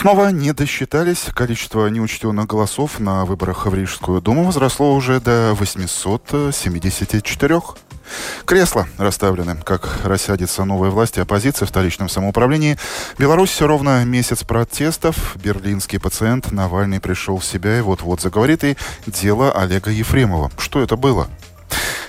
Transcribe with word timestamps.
Снова 0.00 0.28
не 0.28 0.52
досчитались. 0.52 1.26
Количество 1.34 1.88
неучтенных 1.88 2.46
голосов 2.46 3.00
на 3.00 3.24
выборах 3.24 3.66
в 3.66 3.74
Рижскую 3.74 4.20
думу 4.20 4.44
возросло 4.44 4.94
уже 4.94 5.20
до 5.20 5.54
874. 5.54 7.60
Кресла 8.44 8.86
расставлены, 8.96 9.56
как 9.56 10.00
рассядется 10.04 10.64
новая 10.64 10.90
власть 10.90 11.18
и 11.18 11.20
оппозиция 11.20 11.66
в 11.66 11.70
столичном 11.70 12.08
самоуправлении. 12.08 12.78
Беларусь 13.18 13.60
ровно 13.60 14.04
месяц 14.04 14.44
протестов. 14.44 15.36
Берлинский 15.36 15.98
пациент 15.98 16.52
Навальный 16.52 17.00
пришел 17.00 17.38
в 17.38 17.44
себя 17.44 17.78
и 17.78 17.82
вот-вот 17.82 18.20
заговорит. 18.20 18.64
И 18.64 18.76
дело 19.06 19.52
Олега 19.52 19.90
Ефремова. 19.90 20.50
Что 20.58 20.80
это 20.80 20.96
было? 20.96 21.28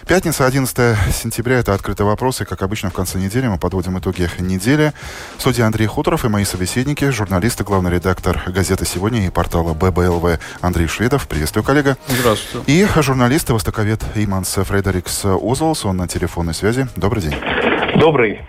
Пятница, 0.09 0.47
11 0.47 1.13
сентября, 1.13 1.59
это 1.59 1.75
«Открытые 1.75 2.07
вопросы». 2.07 2.43
Как 2.43 2.63
обычно, 2.63 2.89
в 2.89 2.93
конце 2.93 3.19
недели 3.19 3.45
мы 3.45 3.59
подводим 3.59 3.99
итоги 3.99 4.27
недели. 4.39 4.91
В 5.37 5.41
студии 5.41 5.61
Андрей 5.61 5.85
Хуторов 5.85 6.25
и 6.25 6.29
мои 6.29 6.45
собеседники, 6.45 7.11
журналисты, 7.11 7.63
главный 7.63 7.91
редактор 7.91 8.41
газеты 8.47 8.87
«Сегодня» 8.87 9.27
и 9.27 9.29
портала 9.29 9.75
ББЛВ 9.75 10.39
Андрей 10.61 10.87
Шведов. 10.87 11.27
Приветствую, 11.27 11.63
коллега. 11.63 11.95
Здравствуйте. 12.07 12.71
И 12.71 12.87
журналист 13.03 13.51
и 13.51 13.53
востоковед 13.53 14.01
Иманс 14.15 14.55
Фредерикс 14.55 15.25
Озолс. 15.25 15.85
Он 15.85 15.97
на 15.97 16.07
телефонной 16.07 16.55
связи. 16.55 16.87
Добрый 16.95 17.21
день. 17.21 17.35
Добрый. 17.95 18.41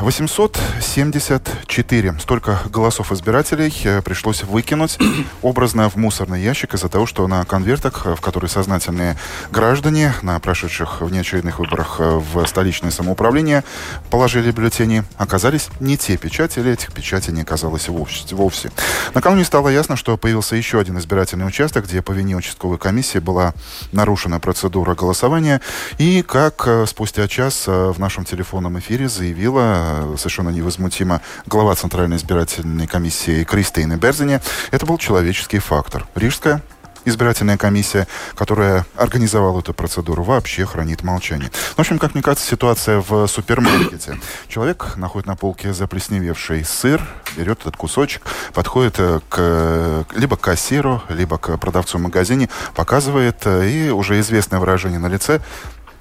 874. 0.00 2.14
Столько 2.20 2.60
голосов 2.70 3.10
избирателей 3.10 3.74
э, 3.84 4.00
пришлось 4.02 4.44
выкинуть 4.44 4.96
образно 5.42 5.90
в 5.90 5.96
мусорный 5.96 6.40
ящик 6.40 6.74
из-за 6.74 6.88
того, 6.88 7.06
что 7.06 7.26
на 7.26 7.44
конвертах, 7.44 8.06
э, 8.06 8.14
в 8.14 8.20
которые 8.20 8.48
сознательные 8.48 9.16
граждане 9.50 10.14
на 10.22 10.38
прошедших 10.38 11.00
внеочередных 11.00 11.58
выборах 11.58 11.96
э, 11.98 12.20
в 12.32 12.46
столичное 12.46 12.92
самоуправление 12.92 13.64
положили 14.10 14.52
бюллетени, 14.52 15.02
оказались 15.16 15.68
не 15.80 15.96
те 15.96 16.16
печати, 16.16 16.60
или 16.60 16.70
этих 16.72 16.92
печатей 16.92 17.32
не 17.32 17.42
оказалось 17.42 17.88
вовсе. 17.88 18.70
Накануне 19.14 19.44
стало 19.44 19.68
ясно, 19.68 19.96
что 19.96 20.16
появился 20.16 20.54
еще 20.54 20.78
один 20.78 20.96
избирательный 20.98 21.46
участок, 21.46 21.86
где 21.86 22.02
по 22.02 22.12
вине 22.12 22.36
участковой 22.36 22.78
комиссии 22.78 23.18
была 23.18 23.52
нарушена 23.92 24.38
процедура 24.38 24.94
голосования. 24.94 25.60
И 25.98 26.22
как 26.22 26.68
спустя 26.86 27.26
час 27.26 27.66
в 27.66 27.96
нашем 27.98 28.24
телефонном 28.24 28.78
эфире 28.78 29.08
заявила 29.08 29.87
совершенно 30.16 30.50
невозмутимо 30.50 31.20
глава 31.46 31.74
Центральной 31.74 32.16
избирательной 32.16 32.86
комиссии 32.86 33.44
Кристины 33.44 33.94
Берзине, 33.94 34.40
это 34.70 34.86
был 34.86 34.98
человеческий 34.98 35.58
фактор. 35.58 36.06
Рижская 36.14 36.62
избирательная 37.08 37.56
комиссия, 37.56 38.06
которая 38.34 38.86
организовала 38.96 39.60
эту 39.60 39.74
процедуру, 39.74 40.22
вообще 40.22 40.64
хранит 40.64 41.02
молчание. 41.02 41.50
В 41.76 41.78
общем, 41.78 41.98
как 41.98 42.14
мне 42.14 42.22
кажется, 42.22 42.48
ситуация 42.48 43.02
в 43.06 43.26
супермаркете. 43.26 44.18
Человек 44.48 44.96
находит 44.96 45.26
на 45.26 45.36
полке 45.36 45.72
заплесневевший 45.72 46.64
сыр, 46.64 47.02
берет 47.36 47.60
этот 47.60 47.76
кусочек, 47.76 48.22
подходит 48.52 48.96
э, 48.98 49.20
к 49.28 50.06
либо 50.14 50.36
к 50.36 50.40
кассиру, 50.40 51.02
либо 51.08 51.38
к 51.38 51.56
продавцу 51.56 51.98
в 51.98 52.02
магазине, 52.02 52.48
показывает, 52.74 53.38
э, 53.44 53.68
и 53.68 53.90
уже 53.90 54.20
известное 54.20 54.60
выражение 54.60 54.98
на 54.98 55.08
лице 55.08 55.40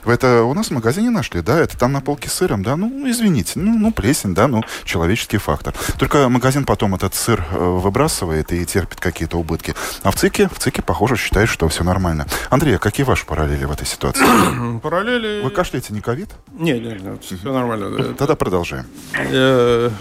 вы 0.07 0.13
это 0.13 0.43
у 0.43 0.53
нас 0.53 0.67
в 0.67 0.71
магазине 0.71 1.09
нашли, 1.09 1.41
да? 1.41 1.59
Это 1.59 1.77
там 1.77 1.91
на 1.91 2.01
полке 2.01 2.29
с 2.29 2.33
сыром, 2.33 2.63
да? 2.63 2.75
Ну, 2.77 3.09
извините, 3.09 3.53
ну, 3.55 3.77
ну 3.77 3.91
плесень, 3.91 4.33
да, 4.33 4.47
ну, 4.47 4.63
человеческий 4.85 5.37
фактор. 5.37 5.73
Только 5.99 6.29
магазин 6.29 6.65
потом 6.65 6.95
этот 6.95 7.13
сыр 7.13 7.45
э, 7.51 7.57
выбрасывает 7.57 8.53
и 8.53 8.65
терпит 8.65 8.99
какие-то 8.99 9.37
убытки. 9.37 9.75
А 10.03 10.11
в 10.11 10.15
ЦИКе, 10.15 10.47
в 10.47 10.59
ЦИКе, 10.59 10.81
похоже, 10.81 11.17
считают, 11.17 11.49
что 11.49 11.67
все 11.67 11.83
нормально. 11.83 12.25
Андрей, 12.49 12.77
а 12.77 12.79
какие 12.79 13.05
ваши 13.05 13.25
параллели 13.25 13.65
в 13.65 13.71
этой 13.71 13.85
ситуации? 13.85 14.79
Параллели... 14.79 15.41
Вы 15.43 15.49
кашляете, 15.49 15.93
не 15.93 15.99
ковид? 15.99 16.29
Нет, 16.53 16.81
нет, 16.81 17.03
нет, 17.03 17.23
все 17.23 17.51
нормально. 17.51 18.13
Тогда 18.13 18.35
продолжаем. 18.35 18.85
Я 19.13 19.91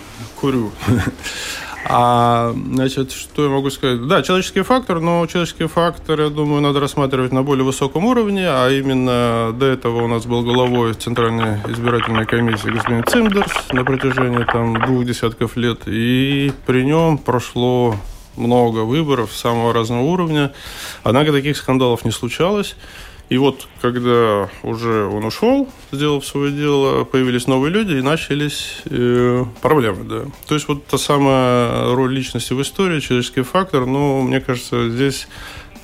курю. 0.40 0.70
А, 1.88 2.52
значит, 2.72 3.12
что 3.12 3.44
я 3.44 3.50
могу 3.50 3.70
сказать? 3.70 4.06
Да, 4.06 4.22
человеческий 4.22 4.62
фактор, 4.62 5.00
но 5.00 5.26
человеческий 5.26 5.66
фактор, 5.66 6.20
я 6.20 6.30
думаю, 6.30 6.60
надо 6.60 6.80
рассматривать 6.80 7.32
на 7.32 7.42
более 7.42 7.64
высоком 7.64 8.04
уровне, 8.04 8.46
а 8.48 8.68
именно 8.70 9.52
до 9.52 9.66
этого 9.66 10.02
у 10.02 10.08
нас 10.08 10.26
был 10.26 10.42
главой 10.42 10.94
Центральной 10.94 11.60
избирательной 11.68 12.26
комиссии 12.26 12.70
господин 12.70 13.04
Цимдерс 13.04 13.52
на 13.70 13.84
протяжении 13.84 14.44
там 14.44 14.74
двух 14.84 15.04
десятков 15.04 15.56
лет, 15.56 15.82
и 15.86 16.52
при 16.66 16.82
нем 16.82 17.18
прошло 17.18 17.94
много 18.36 18.80
выборов 18.80 19.32
самого 19.32 19.72
разного 19.72 20.02
уровня, 20.02 20.52
однако 21.04 21.32
таких 21.32 21.56
скандалов 21.56 22.04
не 22.04 22.10
случалось. 22.10 22.76
И 23.28 23.38
вот, 23.38 23.66
когда 23.80 24.48
уже 24.62 25.04
он 25.06 25.24
ушел, 25.24 25.68
сделав 25.90 26.24
свое 26.24 26.52
дело, 26.52 27.02
появились 27.04 27.48
новые 27.48 27.72
люди 27.72 27.94
и 27.94 28.02
начались 28.02 28.82
э, 28.84 29.44
проблемы, 29.60 30.04
да. 30.04 30.24
То 30.46 30.54
есть 30.54 30.68
вот 30.68 30.86
та 30.86 30.96
самая 30.96 31.92
роль 31.94 32.14
личности 32.14 32.52
в 32.52 32.62
истории, 32.62 33.00
человеческий 33.00 33.42
фактор, 33.42 33.84
но 33.84 34.22
мне 34.22 34.40
кажется, 34.40 34.88
здесь 34.90 35.26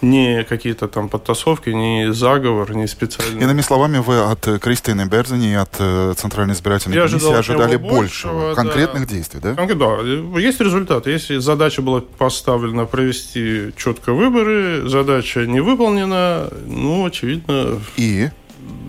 не 0.02 0.44
какие-то 0.44 0.88
там 0.88 1.08
подтасовки, 1.08 1.70
не 1.70 2.12
заговор, 2.12 2.74
не 2.74 2.86
специальный. 2.86 3.42
Иными 3.42 3.60
словами, 3.60 3.98
вы 3.98 4.20
от 4.20 4.46
Кристины 4.60 5.06
Берзани 5.06 5.52
и 5.52 5.54
от 5.54 5.74
э, 5.78 6.14
Центральной 6.16 6.54
избирательной 6.54 6.96
Я 6.96 7.06
комиссии 7.06 7.32
ожидали 7.32 7.76
большего, 7.76 8.54
конкретных 8.54 9.08
да. 9.08 9.14
действий, 9.14 9.40
да? 9.40 9.54
Да, 9.54 10.38
есть 10.38 10.60
результат. 10.60 11.06
Если 11.06 11.38
задача 11.38 11.82
была 11.82 12.00
поставлена 12.00 12.84
провести 12.84 13.72
четко 13.76 14.12
выборы, 14.12 14.88
задача 14.88 15.46
не 15.46 15.60
выполнена, 15.60 16.48
ну, 16.66 17.06
очевидно... 17.06 17.80
И? 17.96 18.30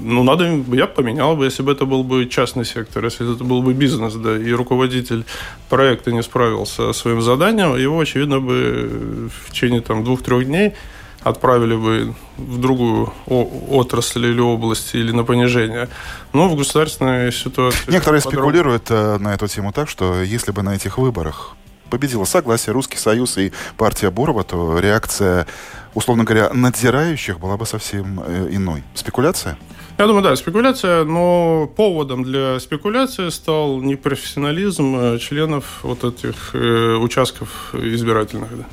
ну, 0.04 0.24
надо, 0.24 0.64
я 0.74 0.88
поменял 0.88 1.36
бы, 1.36 1.46
если 1.46 1.64
бы 1.64 1.72
это 1.72 1.86
был 1.86 2.04
бы 2.04 2.26
частный 2.28 2.66
сектор, 2.66 3.06
если 3.06 3.34
это 3.34 3.44
был 3.44 3.62
бы 3.62 3.74
бизнес, 3.74 4.14
да, 4.16 4.38
и 4.38 4.52
руководитель 4.52 5.24
проекта 5.70 6.12
не 6.12 6.22
справился 6.22 6.92
со 6.92 6.94
своим 6.94 7.22
заданием, 7.22 7.76
его, 7.76 8.00
очевидно, 8.00 8.40
бы 8.40 9.30
в 9.30 9.52
течение 9.52 9.82
там 9.82 10.04
двух-трех 10.04 10.46
дней 10.46 10.74
отправили 11.24 11.76
бы 11.76 12.14
в 12.38 12.60
другую 12.60 13.14
отрасль 13.28 14.26
или 14.26 14.40
область 14.40 14.96
или 14.96 15.12
на 15.12 15.24
понижение. 15.24 15.90
Но 16.34 16.50
в 16.50 16.56
государственной 16.56 17.32
ситуации... 17.32 17.92
Некоторые 17.92 18.22
спекулируют 18.22 18.90
э, 18.90 19.18
на 19.18 19.34
эту 19.34 19.48
тему 19.48 19.72
так, 19.72 19.90
что 19.90 20.22
если 20.22 20.52
бы 20.52 20.64
на 20.64 20.76
этих 20.76 20.98
выборах 20.98 21.56
победило 21.90 22.26
согласие 22.26 22.74
Русский 22.74 22.98
Союз 22.98 23.38
и 23.38 23.52
партия 23.78 24.10
Бурова, 24.10 24.44
то 24.44 24.80
реакция, 24.80 25.46
условно 25.94 26.24
говоря, 26.24 26.50
надзирающих 26.52 27.40
была 27.40 27.56
бы 27.56 27.66
совсем 27.66 28.20
э, 28.26 28.48
иной. 28.50 28.84
Спекуляция? 28.96 29.58
Я 30.00 30.08
думаю, 30.08 30.24
да, 30.24 30.36
спекуляция, 30.36 31.04
но 31.04 31.72
поводом 31.76 32.24
для 32.24 32.60
спекуляции 32.60 33.30
стал 33.30 33.80
непрофессионализм 33.80 34.96
э, 34.96 35.20
членов 35.20 35.82
вот 35.84 36.04
этих 36.04 36.56
э, 36.56 36.96
участков 36.96 37.76
избирательных. 37.76 38.58
Да. 38.58 38.66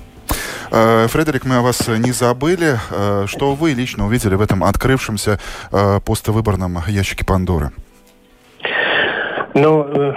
Э, 0.73 1.09
Фредерик, 1.09 1.45
мы 1.45 1.57
о 1.57 1.63
вас 1.63 1.89
не 1.89 2.13
забыли. 2.13 2.77
Э, 2.91 3.25
что 3.27 3.55
вы 3.55 3.73
лично 3.73 4.07
увидели 4.07 4.37
в 4.37 4.41
этом 4.41 4.63
открывшемся 4.63 5.39
э, 5.73 6.01
поствыборном 6.05 6.79
ящике 6.87 7.25
Пандоры? 7.25 7.71
Ну, 9.55 10.15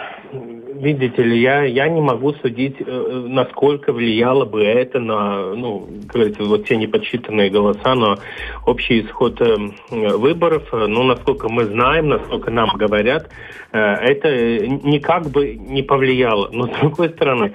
видите 0.76 1.24
ли, 1.24 1.42
я, 1.42 1.64
я 1.64 1.90
не 1.90 2.02
могу 2.02 2.34
судить, 2.34 2.76
насколько 2.86 3.92
влияло 3.92 4.46
бы 4.46 4.64
это 4.64 5.00
на, 5.00 5.56
ну, 5.56 5.90
говорится, 6.14 6.44
вот 6.44 6.68
те 6.68 6.78
неподсчитанные 6.78 7.50
голоса, 7.50 7.96
но 7.96 8.20
общий 8.68 9.02
исход 9.02 9.42
выборов, 9.90 10.64
ну, 10.72 11.02
насколько 11.02 11.50
мы 11.50 11.66
знаем, 11.66 12.10
насколько 12.10 12.52
нам 12.52 12.78
говорят, 12.78 13.28
это 13.72 14.68
никак 14.68 15.32
бы 15.32 15.56
не 15.56 15.82
повлияло. 15.82 16.50
Но, 16.52 16.68
с 16.68 16.80
другой 16.80 17.10
стороны, 17.10 17.54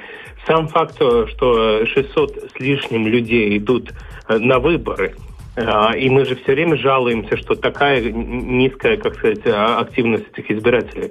сам 0.49 0.67
факт, 0.69 0.97
что 0.97 1.87
600 1.87 2.51
с 2.57 2.59
лишним 2.59 3.07
людей 3.07 3.57
идут 3.59 3.93
э, 4.27 4.39
на 4.39 4.59
выборы, 4.59 5.15
э, 5.15 5.28
и 5.97 6.09
мы 6.09 6.25
же 6.25 6.37
все 6.37 6.53
время 6.53 6.77
жалуемся, 6.77 7.37
что 7.37 7.55
такая 7.55 8.01
низкая, 8.01 8.97
как 8.97 9.15
сказать, 9.17 9.47
а, 9.47 9.81
активность 9.81 10.27
этих 10.33 10.51
избирателей. 10.51 11.11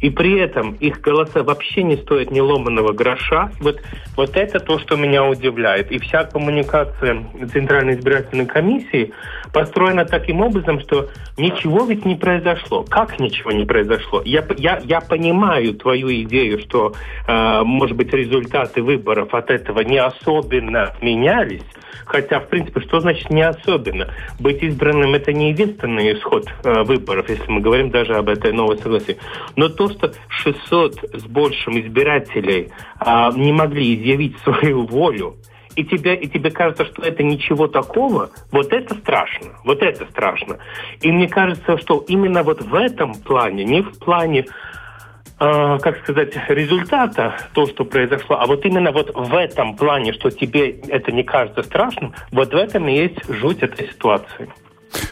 И 0.00 0.08
при 0.08 0.38
этом 0.38 0.72
их 0.80 1.00
голоса 1.00 1.42
вообще 1.42 1.82
не 1.82 1.96
стоят 1.96 2.30
ни 2.30 2.40
ломаного 2.40 2.92
гроша. 2.92 3.50
Вот, 3.60 3.80
вот 4.16 4.36
это 4.36 4.58
то, 4.60 4.78
что 4.78 4.96
меня 4.96 5.24
удивляет. 5.24 5.92
И 5.92 5.98
вся 5.98 6.24
коммуникация 6.24 7.24
Центральной 7.52 7.94
избирательной 7.94 8.46
комиссии 8.46 9.12
построена 9.52 10.06
таким 10.06 10.40
образом, 10.40 10.80
что 10.80 11.08
ничего 11.36 11.84
ведь 11.84 12.06
не 12.06 12.14
произошло. 12.14 12.84
Как 12.84 13.20
ничего 13.20 13.52
не 13.52 13.66
произошло? 13.66 14.22
Я, 14.24 14.44
я, 14.56 14.80
я 14.84 15.00
понимаю 15.00 15.74
твою 15.74 16.10
идею, 16.22 16.60
что, 16.60 16.94
э, 17.26 17.62
может 17.62 17.96
быть, 17.96 18.12
результаты 18.12 18.82
выборов 18.82 19.34
от 19.34 19.50
этого 19.50 19.80
не 19.80 19.98
особенно 19.98 20.94
менялись. 21.02 21.62
Хотя, 22.06 22.40
в 22.40 22.48
принципе, 22.48 22.80
что 22.80 23.00
значит 23.00 23.30
не 23.30 23.42
особенно? 23.42 23.79
Особенно. 23.80 24.08
Быть 24.38 24.62
избранным– 24.62 25.14
это 25.14 25.32
не 25.32 25.50
единственный 25.50 26.12
исход 26.14 26.46
э, 26.64 26.82
выборов, 26.82 27.28
если 27.28 27.50
мы 27.50 27.60
говорим 27.60 27.90
даже 27.90 28.14
об 28.14 28.28
этой 28.28 28.52
новой 28.52 28.78
согласии. 28.78 29.16
Но 29.56 29.68
то, 29.68 29.88
что 29.88 30.12
600 30.28 30.94
с 31.14 31.24
большим 31.24 31.80
избирателей 31.80 32.70
э, 33.00 33.30
не 33.36 33.52
могли 33.52 33.94
изъявить 33.94 34.38
свою 34.44 34.86
волю, 34.86 35.36
и 35.76 35.84
тебе, 35.84 36.16
и 36.16 36.28
тебе 36.28 36.50
кажется, 36.50 36.84
что 36.84 37.02
это 37.02 37.22
ничего 37.22 37.68
такого, 37.68 38.30
вот 38.50 38.72
это 38.72 38.94
страшно, 38.96 39.50
вот 39.64 39.82
это 39.82 40.04
страшно. 40.06 40.58
И 41.00 41.10
мне 41.12 41.28
кажется, 41.28 41.78
что 41.78 42.04
именно 42.08 42.42
вот 42.42 42.60
в 42.60 42.74
этом 42.74 43.14
плане, 43.14 43.64
не 43.64 43.82
в 43.82 43.98
плане 43.98 44.46
э, 45.40 45.78
как 45.80 45.98
сказать, 46.02 46.32
результата, 46.48 47.36
то, 47.52 47.66
что 47.66 47.84
произошло, 47.84 48.38
а 48.40 48.46
вот 48.46 48.64
именно 48.64 48.92
вот 48.92 49.10
в 49.14 49.34
этом 49.34 49.76
плане, 49.76 50.12
что 50.12 50.30
тебе 50.30 50.70
это 50.88 51.10
не 51.12 51.24
кажется 51.24 51.62
страшным, 51.62 52.14
вот 52.30 52.52
в 52.52 52.56
этом 52.56 52.88
и 52.88 52.96
есть 52.96 53.26
жуть 53.28 53.62
этой 53.62 53.88
ситуации. 53.88 54.48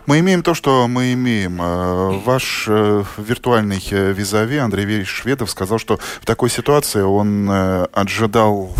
Мы 0.06 0.20
имеем 0.20 0.42
то, 0.42 0.54
что 0.54 0.88
мы 0.88 1.12
имеем. 1.12 1.60
Э, 1.60 2.19
ваш 2.25 2.64
э, 2.69 3.04
виртуальный 3.16 3.82
э, 3.90 4.12
визави 4.12 4.56
Андрей 4.56 5.04
Шведов 5.04 5.50
сказал, 5.50 5.78
что 5.78 5.98
в 5.98 6.26
такой 6.26 6.50
ситуации 6.50 7.02
он 7.02 7.48
ожидал 7.92 8.70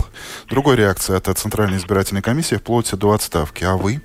другой 0.49 0.77
реакции 0.77 1.15
от 1.17 1.27
Центральной 1.39 1.79
избирательной 1.79 2.23
комиссии 2.23 2.57
вплоть 2.57 2.91
до 2.95 3.13
отставки. 3.13 3.65
А 3.65 3.77
вы? 3.77 4.01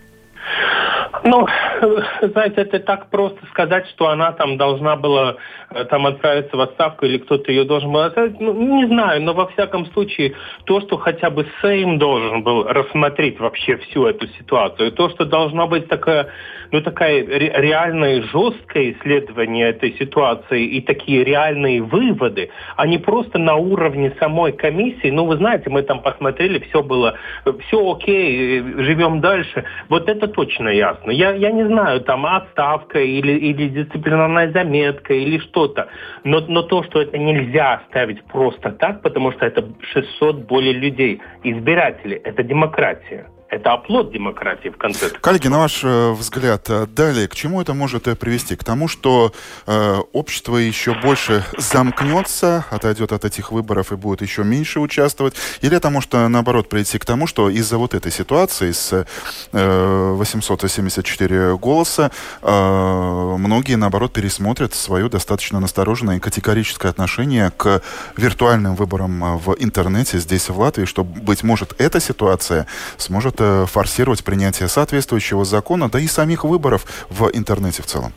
Ну, 1.23 1.47
знаете, 2.21 2.61
это 2.61 2.79
так 2.79 3.09
просто 3.09 3.45
сказать, 3.47 3.87
что 3.89 4.09
она 4.09 4.31
там 4.31 4.57
должна 4.57 4.95
была 4.95 5.35
э, 5.69 5.85
там 5.85 6.05
отправиться 6.05 6.55
в 6.55 6.61
отставку 6.61 7.05
или 7.05 7.17
кто-то 7.17 7.51
ее 7.51 7.63
должен 7.63 7.91
был 7.91 8.01
отправить. 8.01 8.39
Ну, 8.39 8.53
не 8.53 8.87
знаю, 8.87 9.21
но 9.21 9.33
во 9.33 9.47
всяком 9.47 9.85
случае 9.87 10.35
то, 10.65 10.81
что 10.81 10.97
хотя 10.97 11.29
бы 11.29 11.47
Сейм 11.61 11.97
должен 11.99 12.43
был 12.43 12.63
рассмотреть 12.63 13.39
вообще 13.39 13.77
всю 13.77 14.05
эту 14.05 14.27
ситуацию, 14.27 14.91
то, 14.91 15.09
что 15.09 15.25
должно 15.25 15.67
быть 15.67 15.87
такое 15.87 16.29
ну, 16.73 16.81
такая 16.81 17.23
реальное 17.23 18.23
жесткое 18.23 18.93
исследование 18.93 19.69
этой 19.69 19.95
ситуации 19.99 20.65
и 20.65 20.81
такие 20.81 21.23
реальные 21.23 21.83
выводы, 21.83 22.49
а 22.75 22.87
не 22.87 22.97
просто 22.97 23.37
на 23.37 23.55
уровне 23.55 24.15
самой 24.19 24.53
комиссии. 24.53 25.11
Ну, 25.11 25.25
вы 25.25 25.37
знаете, 25.37 25.69
мы 25.69 25.83
там 25.83 26.01
посмотрели, 26.01 26.57
все 26.69 26.81
было, 26.81 27.15
все 27.67 27.93
окей, 27.93 28.59
живем 28.77 29.21
дальше. 29.21 29.65
Вот 29.87 30.09
это 30.09 30.27
точно 30.27 30.69
ясно. 30.93 31.11
Я, 31.11 31.33
я 31.33 31.51
не 31.51 31.65
знаю, 31.65 32.01
там 32.01 32.25
отставка 32.25 32.99
или, 32.99 33.33
или 33.33 33.69
дисциплинарная 33.69 34.51
заметка 34.51 35.13
или 35.13 35.39
что-то. 35.39 35.87
Но, 36.23 36.41
но 36.47 36.63
то, 36.63 36.83
что 36.83 37.01
это 37.01 37.17
нельзя 37.17 37.73
оставить 37.73 38.23
просто 38.25 38.71
так, 38.71 39.01
потому 39.01 39.31
что 39.31 39.45
это 39.45 39.67
600 39.81 40.47
более 40.47 40.73
людей, 40.73 41.21
избирателей, 41.43 42.21
это 42.23 42.43
демократия. 42.43 43.27
Это 43.53 43.73
оплот 43.73 44.11
демократии 44.11 44.69
в 44.69 44.77
конце. 44.77 45.11
Коллеги, 45.21 45.47
на 45.47 45.59
ваш 45.59 45.83
э, 45.83 46.11
взгляд, 46.13 46.67
э, 46.71 46.87
далее, 46.87 47.27
к 47.27 47.35
чему 47.35 47.61
это 47.61 47.75
может 47.75 48.07
э, 48.07 48.15
привести? 48.15 48.55
К 48.55 48.63
тому, 48.63 48.87
что 48.87 49.31
э, 49.67 49.97
общество 50.11 50.57
еще 50.57 50.95
больше 50.95 51.45
замкнется, 51.59 52.65
отойдет 52.71 53.11
от 53.11 53.25
этих 53.25 53.51
выборов 53.51 53.91
и 53.91 53.95
будет 53.95 54.23
еще 54.23 54.43
меньше 54.43 54.79
участвовать? 54.79 55.35
Или 55.61 55.77
это 55.77 55.91
может, 55.91 56.13
наоборот, 56.13 56.67
прийти 56.67 56.97
к 56.97 57.05
тому, 57.05 57.27
что 57.27 57.47
из-за 57.51 57.77
вот 57.77 57.93
этой 57.93 58.11
ситуации 58.11 58.71
с 58.71 59.05
э, 59.51 60.11
874 60.13 61.55
голоса 61.55 62.09
э, 62.41 63.35
многие, 63.37 63.75
наоборот, 63.75 64.13
пересмотрят 64.13 64.73
свое 64.73 65.09
достаточно 65.09 65.59
настороженное 65.59 66.17
и 66.17 66.19
категорическое 66.19 66.89
отношение 66.89 67.51
к 67.55 67.83
виртуальным 68.17 68.73
выборам 68.73 69.37
в 69.37 69.55
интернете 69.59 70.17
здесь, 70.17 70.49
в 70.49 70.59
Латвии, 70.59 70.85
что, 70.85 71.03
быть 71.03 71.43
может, 71.43 71.79
эта 71.79 71.99
ситуация 71.99 72.65
сможет 72.97 73.42
форсировать 73.67 74.23
принятие 74.23 74.67
соответствующего 74.67 75.45
закона, 75.45 75.89
да 75.89 75.99
и 75.99 76.07
самих 76.07 76.43
выборов 76.43 76.85
в 77.09 77.29
интернете 77.33 77.81
в 77.81 77.85
целом. 77.85 78.13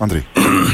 Андрей. 0.00 0.24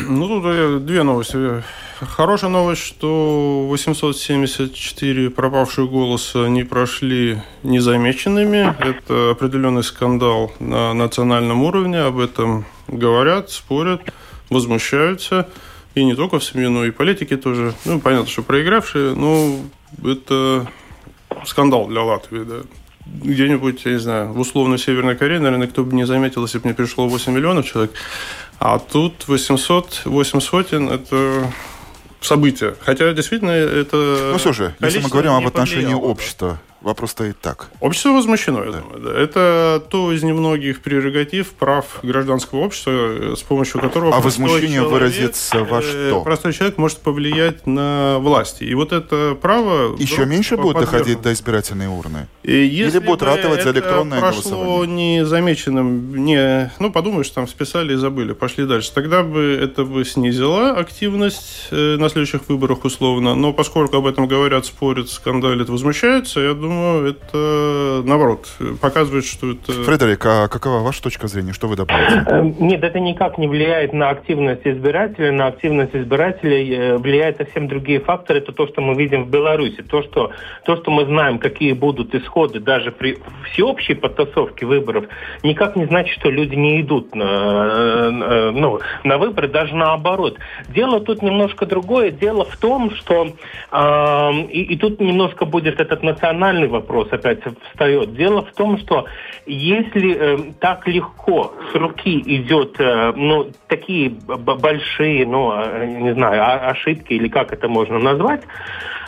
Ну, 0.08 0.28
тут 0.28 0.86
две 0.86 1.02
новости. 1.02 1.64
Хорошая 1.98 2.48
новость, 2.48 2.82
что 2.82 3.66
874 3.68 5.30
пропавших 5.30 5.90
голоса 5.90 6.46
не 6.46 6.62
прошли 6.62 7.42
незамеченными. 7.64 8.72
Это 8.78 9.30
определенный 9.32 9.82
скандал 9.82 10.52
на 10.60 10.94
национальном 10.94 11.64
уровне. 11.64 11.98
Об 11.98 12.20
этом 12.20 12.66
говорят, 12.86 13.50
спорят, 13.50 14.02
возмущаются. 14.48 15.48
И 15.96 16.04
не 16.04 16.14
только 16.14 16.38
в 16.38 16.44
СМИ, 16.44 16.68
но 16.68 16.84
и 16.84 16.92
политики 16.92 17.36
тоже. 17.36 17.74
Ну, 17.84 17.98
понятно, 18.00 18.28
что 18.28 18.42
проигравшие. 18.42 19.16
Но 19.16 19.56
это 20.04 20.68
скандал 21.44 21.88
для 21.88 22.02
Латвии, 22.02 22.44
да 22.44 22.62
где-нибудь, 23.06 23.84
я 23.84 23.92
не 23.92 23.98
знаю, 23.98 24.32
в 24.32 24.40
условной 24.40 24.78
Северной 24.78 25.16
Корее, 25.16 25.40
наверное, 25.40 25.68
кто 25.68 25.84
бы 25.84 25.94
не 25.94 26.04
заметил, 26.06 26.42
если 26.42 26.58
бы 26.58 26.66
мне 26.66 26.74
пришло 26.74 27.08
8 27.08 27.32
миллионов 27.32 27.66
человек. 27.66 27.92
А 28.58 28.78
тут 28.78 29.28
800, 29.28 30.02
8 30.04 30.40
сотен– 30.40 30.88
это 30.90 31.52
событие. 32.20 32.74
Хотя, 32.80 33.12
действительно, 33.12 33.50
это... 33.50 34.30
Ну, 34.32 34.38
все 34.38 34.52
же, 34.52 34.74
если 34.80 35.00
мы 35.00 35.08
говорим 35.08 35.32
об 35.32 35.46
отношении 35.46 35.94
общества, 35.94 36.60
Вопрос 36.80 37.12
стоит 37.12 37.40
так. 37.40 37.68
Общество 37.80 38.10
возмущено, 38.10 38.64
я 38.64 38.70
да. 38.70 38.78
думаю. 38.78 39.00
Да. 39.00 39.20
Это 39.20 39.82
то 39.90 40.12
из 40.12 40.22
немногих 40.22 40.82
прерогатив 40.82 41.50
прав 41.50 41.98
гражданского 42.02 42.60
общества, 42.60 43.34
с 43.34 43.42
помощью 43.42 43.80
которого... 43.80 44.14
А 44.14 44.20
возмущение 44.20 44.80
человек, 44.80 44.92
выразится 44.92 45.64
во 45.64 45.78
э, 45.78 45.82
что? 45.82 46.22
Простой 46.22 46.52
человек 46.52 46.78
может 46.78 46.98
повлиять 46.98 47.66
на 47.66 48.18
власти. 48.20 48.64
И 48.64 48.74
вот 48.74 48.92
это 48.92 49.36
право... 49.40 49.96
Еще 49.96 50.26
меньше 50.26 50.56
будет 50.56 50.78
доходить 50.78 51.20
до 51.22 51.32
избирательной 51.32 51.88
урны? 51.88 52.28
И 52.44 52.52
если 52.52 52.98
Или 52.98 53.06
будет 53.06 53.22
ратовать 53.22 53.64
за 53.64 53.70
электронное 53.70 54.20
прошло 54.20 54.50
голосование? 54.50 55.20
незамеченным, 55.20 56.24
не... 56.24 56.70
Ну, 56.78 56.92
подумаешь, 56.92 57.30
там 57.30 57.48
списали 57.48 57.94
и 57.94 57.96
забыли, 57.96 58.32
пошли 58.32 58.64
дальше. 58.64 58.92
Тогда 58.94 59.24
бы 59.24 59.58
это 59.60 59.84
бы 59.84 60.04
снизило 60.04 60.70
активность 60.70 61.68
э, 61.72 61.96
на 61.96 62.08
следующих 62.08 62.48
выборах 62.48 62.84
условно. 62.84 63.34
Но 63.34 63.52
поскольку 63.52 63.96
об 63.96 64.06
этом 64.06 64.28
говорят, 64.28 64.66
спорят, 64.66 65.10
скандалят, 65.10 65.68
возмущаются, 65.68 66.40
я 66.40 66.54
думаю, 66.54 66.75
думаю, 66.76 67.10
это 67.10 68.02
наоборот 68.04 68.48
показывает, 68.80 69.24
что 69.24 69.52
это... 69.52 69.72
Фредерик, 69.72 70.24
а 70.26 70.48
какова 70.48 70.80
ваша 70.80 71.02
точка 71.02 71.26
зрения? 71.28 71.52
Что 71.52 71.68
вы 71.68 71.76
добавите? 71.76 72.24
Э, 72.26 72.42
нет, 72.58 72.82
это 72.84 73.00
никак 73.00 73.38
не 73.38 73.48
влияет 73.48 73.92
на 73.92 74.10
активность 74.10 74.62
избирателей. 74.64 75.30
На 75.30 75.46
активность 75.46 75.94
избирателей 75.94 76.74
э, 76.74 76.96
влияют 76.98 77.38
совсем 77.38 77.68
другие 77.68 78.00
факторы. 78.00 78.40
Это 78.40 78.52
то, 78.52 78.66
что 78.66 78.80
мы 78.80 78.94
видим 78.94 79.24
в 79.24 79.30
Беларуси. 79.30 79.82
То, 79.82 80.02
что, 80.02 80.32
то, 80.64 80.76
что 80.76 80.90
мы 80.90 81.04
знаем, 81.06 81.38
какие 81.38 81.72
будут 81.72 82.14
исходы 82.14 82.60
даже 82.60 82.90
при 82.92 83.18
всеобщей 83.50 83.94
подтасовке 83.94 84.66
выборов, 84.66 85.04
никак 85.42 85.76
не 85.76 85.86
значит, 85.86 86.18
что 86.18 86.30
люди 86.30 86.54
не 86.54 86.80
идут 86.80 87.14
на, 87.14 87.24
э, 87.24 88.50
ну, 88.52 88.80
на 89.04 89.18
выборы, 89.18 89.48
даже 89.48 89.74
наоборот. 89.74 90.38
Дело 90.68 91.00
тут 91.00 91.22
немножко 91.22 91.66
другое. 91.66 92.10
Дело 92.10 92.44
в 92.44 92.56
том, 92.56 92.90
что 92.90 93.28
э, 93.72 94.30
и, 94.50 94.62
и 94.74 94.76
тут 94.76 95.00
немножко 95.00 95.44
будет 95.44 95.80
этот 95.80 96.02
национальный 96.02 96.55
главный 96.56 96.68
вопрос 96.68 97.08
опять 97.12 97.40
встает. 97.70 98.14
Дело 98.14 98.42
в 98.42 98.52
том, 98.54 98.78
что 98.78 99.06
если 99.46 100.16
э, 100.16 100.52
так 100.60 100.86
легко 100.88 101.52
с 101.72 101.74
руки 101.74 102.22
идет, 102.26 102.76
э, 102.80 103.12
ну, 103.14 103.50
такие 103.68 104.10
большие, 104.10 105.26
ну, 105.26 105.52
э, 105.52 105.86
не 105.86 106.14
знаю, 106.14 106.70
ошибки 106.70 107.12
или 107.12 107.28
как 107.28 107.52
это 107.52 107.68
можно 107.68 107.98
назвать, 107.98 108.42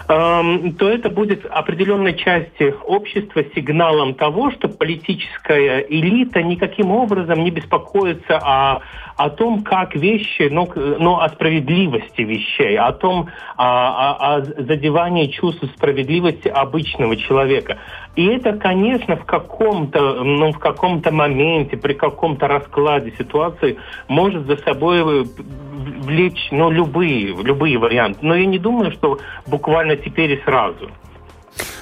эм, 0.08 0.74
то 0.74 0.88
это 0.88 1.08
будет 1.10 1.46
определенной 1.46 2.14
части 2.14 2.74
общества 2.84 3.42
сигналом 3.54 4.14
того, 4.14 4.50
что 4.50 4.68
политическая 4.68 5.80
элита 5.80 6.42
никаким 6.42 6.90
образом 6.90 7.44
не 7.44 7.50
беспокоится 7.50 8.38
о 8.38 8.80
о 9.18 9.30
том, 9.30 9.64
как 9.64 9.96
вещи, 9.96 10.48
ну, 10.48 10.68
ну 10.76 11.18
о 11.18 11.28
справедливости 11.28 12.22
вещей, 12.22 12.78
о 12.78 12.92
том, 12.92 13.28
о, 13.56 13.64
о, 13.66 14.36
о 14.36 14.42
задевании 14.42 15.26
чувств 15.26 15.64
справедливости 15.76 16.46
обычного 16.46 17.16
человека. 17.16 17.78
И 18.14 18.24
это, 18.26 18.52
конечно, 18.52 19.16
в 19.16 19.24
каком-то, 19.24 20.22
ну, 20.22 20.52
в 20.52 20.58
каком-то 20.60 21.10
моменте, 21.10 21.76
при 21.76 21.94
каком-то 21.94 22.46
раскладе 22.46 23.12
ситуации 23.18 23.76
может 24.06 24.46
за 24.46 24.56
собой 24.58 25.24
влечь, 25.24 26.48
ну, 26.52 26.70
любые, 26.70 27.34
любые 27.42 27.76
варианты. 27.76 28.20
Но 28.22 28.36
я 28.36 28.46
не 28.46 28.58
думаю, 28.58 28.92
что 28.92 29.18
буквально 29.48 29.96
теперь 29.96 30.30
и 30.30 30.42
сразу. 30.44 30.90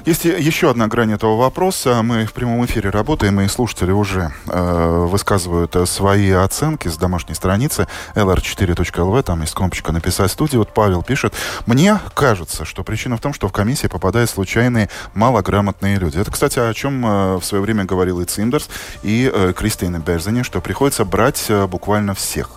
Есть 0.05 0.25
еще 0.25 0.71
одна 0.71 0.87
грань 0.87 1.13
этого 1.13 1.37
вопроса. 1.37 2.03
Мы 2.03 2.27
в 2.27 2.33
прямом 2.33 2.65
эфире 2.67 2.91
работаем, 2.91 3.41
и 3.41 3.49
слушатели 3.49 3.91
уже 3.91 4.33
э, 4.47 5.07
высказывают 5.09 5.75
э, 5.77 5.87
свои 5.87 6.31
оценки 6.31 6.89
с 6.89 6.97
домашней 6.97 7.35
страницы 7.35 7.89
lr4.lv. 8.15 9.23
Там 9.23 9.41
есть 9.41 9.55
кнопочка 9.55 9.93
«Написать 9.93 10.31
студию». 10.31 10.61
Вот 10.61 10.73
Павел 10.73 11.03
пишет. 11.03 11.35
Мне 11.67 11.99
кажется, 12.15 12.65
что 12.65 12.85
причина 12.85 13.17
в 13.17 13.21
том, 13.21 13.35
что 13.35 13.49
в 13.49 13.53
комиссии 13.53 13.87
попадают 13.89 14.31
случайные 14.31 14.89
малограмотные 15.15 15.99
люди. 15.99 16.19
Это, 16.19 16.31
кстати, 16.31 16.59
о 16.59 16.73
чем 16.75 17.05
э, 17.05 17.37
в 17.37 17.45
свое 17.45 17.63
время 17.63 17.85
говорил 17.85 18.21
и 18.21 18.25
Циндерс, 18.25 18.69
и 19.03 19.31
э, 19.33 19.53
Кристина 19.57 19.99
Берзани, 19.99 20.43
что 20.43 20.61
приходится 20.61 21.05
брать 21.05 21.47
э, 21.49 21.67
буквально 21.67 22.15
всех. 22.15 22.51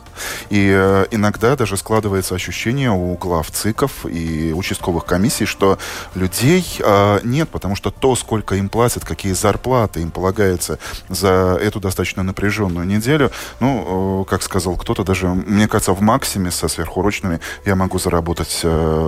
И 0.50 0.72
э, 0.74 1.06
иногда 1.12 1.56
даже 1.56 1.78
складывается 1.78 2.36
ощущение 2.36 2.92
у 2.92 3.16
глав 3.16 3.52
ЦИКов 3.52 4.06
и 4.06 4.54
участковых 4.54 5.06
комиссий, 5.06 5.46
что 5.46 5.78
людей 6.16 6.66
э, 6.80 7.20
нет, 7.24 7.50
потому 7.50 7.76
что 7.76 7.92
то, 7.92 8.16
сколько 8.16 8.56
им 8.56 8.70
платят, 8.70 9.06
какие 9.06 9.34
зарплаты 9.34 10.02
им 10.02 10.12
полагается 10.12 10.80
за 11.10 11.58
эту 11.62 11.80
достаточно 11.80 12.24
напряженную 12.24 12.86
неделю, 12.86 13.32
ну, 13.60 14.24
э, 14.24 14.30
как 14.30 14.44
сказал 14.44 14.76
кто-то, 14.76 15.04
даже, 15.04 15.28
мне 15.28 15.68
кажется, 15.68 15.94
в 15.94 16.02
максиме 16.02 16.52
со 16.52 16.68
сверхурочными 16.68 17.40
я 17.66 17.76
могу 17.76 18.00
заработать 18.00 18.64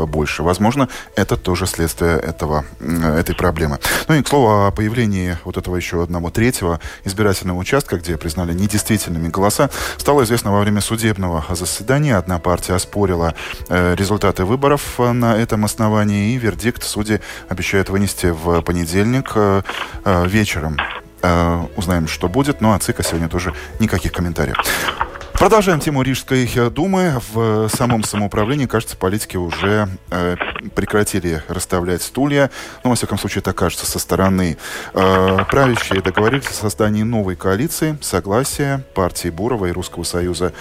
больше. 0.08 0.44
Возможно, 0.44 0.90
это 1.16 1.38
тоже 1.38 1.66
следствие 1.66 2.18
этого, 2.18 2.66
этой 2.80 3.36
проблемы. 3.36 3.80
Ну 4.08 4.16
и, 4.16 4.22
к 4.22 4.28
слову, 4.28 4.66
о 4.68 4.72
появлении 4.72 5.38
вот 5.44 5.58
этого 5.58 5.76
еще 5.76 6.04
одного 6.04 6.30
третьего 6.30 6.80
избирательного 7.04 7.58
участка, 7.58 7.98
где 7.98 8.18
признали 8.18 8.54
недействительными 8.54 9.30
голоса, 9.30 9.70
стало 9.98 10.24
известно 10.24 10.52
во 10.52 10.62
время 10.62 10.82
судебного 11.02 11.44
заседания. 11.50 12.16
Одна 12.16 12.38
партия 12.38 12.76
оспорила 12.76 13.34
э, 13.70 13.96
результаты 13.96 14.46
выборов 14.46 15.00
на 15.00 15.36
этом 15.36 15.66
основании, 15.66 16.36
и 16.36 16.38
вердикт 16.38 16.84
судьи 16.84 17.20
обещают 17.50 17.90
вынести 17.90 18.28
в 18.28 18.62
понедельник 18.62 19.32
э, 19.34 19.64
э, 20.06 20.28
вечером. 20.28 20.78
Э, 21.24 21.66
узнаем, 21.76 22.08
что 22.08 22.28
будет. 22.28 22.62
Ну 22.62 22.72
а 22.74 22.78
ЦИКа 22.78 23.02
сегодня 23.02 23.30
тоже 23.30 23.54
никаких 23.80 24.12
комментариев. 24.12 24.58
Продолжаем 25.42 25.80
тему 25.80 26.04
Рижской 26.04 26.48
думы. 26.70 27.20
В 27.34 27.68
самом 27.68 28.04
самоуправлении, 28.04 28.68
кажется, 28.68 28.96
политики 28.96 29.38
уже 29.38 29.88
э, 30.12 30.36
прекратили 30.76 31.42
расставлять 31.48 32.04
стулья. 32.04 32.52
Ну, 32.84 32.92
во 32.92 32.96
всяком 32.96 33.18
случае, 33.18 33.42
так 33.42 33.56
кажется 33.56 33.88
со 33.88 33.98
стороны. 33.98 34.58
Э, 34.94 35.40
правящие 35.50 36.04
договорились 36.04 36.46
о 36.46 36.54
создании 36.54 37.02
новой 37.02 37.36
коалиции, 37.36 37.98
согласия 38.02 38.84
партии 38.94 39.30
Бурова 39.30 39.66
и 39.66 39.72
Русского 39.72 40.04
Союза 40.04 40.54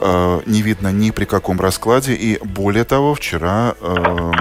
э, 0.00 0.40
не 0.46 0.62
видно 0.62 0.92
ни 0.92 1.10
при 1.10 1.24
каком 1.24 1.60
раскладе. 1.60 2.14
И 2.14 2.38
более 2.44 2.84
того, 2.84 3.14
вчера 3.14 3.74
э, 3.80 4.32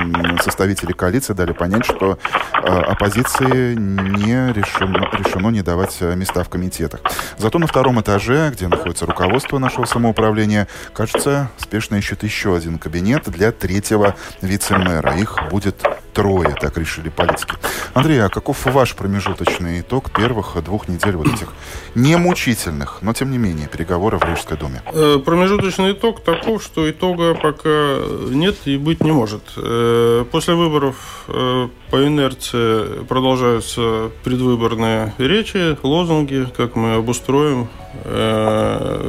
составители 0.42 0.94
коалиции 0.94 1.34
дали 1.34 1.52
понять, 1.54 1.86
что 1.86 2.18
э, 2.54 2.58
оппозиции 2.58 3.76
не 3.76 4.54
решено, 4.54 5.10
решено 5.14 5.50
не 5.50 5.62
давать 5.62 5.98
э, 6.00 6.16
места 6.16 6.44
в 6.44 6.50
комитетах. 6.50 7.02
Зато 7.38 7.60
на 7.60 7.68
втором 7.68 8.00
этаже, 8.02 8.50
где 8.52 8.68
находится 8.68 9.06
руководство 9.06 9.60
нашего 9.60 9.86
самоуправления, 9.86 10.68
кажется, 10.94 11.50
спешно 11.58 11.96
ищет 11.96 12.24
еще 12.24 12.56
один 12.56 12.78
кабинет 12.80 13.30
для 13.30 13.52
третьего 13.52 14.16
вице-мэра. 14.42 15.18
Их 15.18 15.38
будет 15.52 15.84
трое, 16.14 16.56
так 16.60 16.78
решили 16.78 17.10
политики. 17.10 17.54
Андрей, 17.94 18.24
а 18.24 18.30
каков 18.30 18.66
ваш 18.66 18.96
промежуточный 18.96 19.82
итог 19.82 20.12
первых 20.12 20.62
двух 20.64 20.88
недель 20.88 21.16
вот 21.16 21.28
этих 21.28 21.54
немучительных, 21.96 22.98
но 23.02 23.14
тем 23.14 23.32
не 23.32 23.38
менее 23.38 23.68
переговоров 23.68 24.24
в 24.24 24.30
Рижской 24.30 24.58
думе? 24.58 24.82
Э, 24.88 25.20
промежуточный 25.50 25.94
итог 25.94 26.22
таков, 26.22 26.64
что 26.64 26.90
итога 26.90 27.34
пока 27.34 27.98
нет 28.30 28.56
и 28.66 28.78
быть 28.78 29.04
не 29.04 29.12
может. 29.12 29.42
Э, 29.58 30.24
после 30.32 30.54
выборов 30.54 31.26
э, 31.28 31.68
по 31.90 32.06
инерции 32.06 33.04
продолжаются 33.06 34.12
предвыборные 34.24 35.14
речи, 35.18 35.78
лозунги, 35.82 36.48
как 36.56 36.76
мы 36.76 36.96
обустроим 36.96 37.68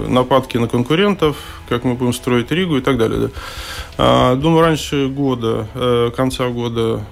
нападки 0.08 0.56
на 0.56 0.66
конкурентов, 0.66 1.36
как 1.68 1.84
мы 1.84 1.94
будем 1.94 2.14
строить 2.14 2.50
Ригу 2.50 2.78
и 2.78 2.80
так 2.80 2.96
далее. 2.96 3.30
А, 3.98 4.34
думаю, 4.36 4.62
раньше 4.62 5.08
года, 5.08 5.66
конца 6.16 6.48
года 6.48 7.04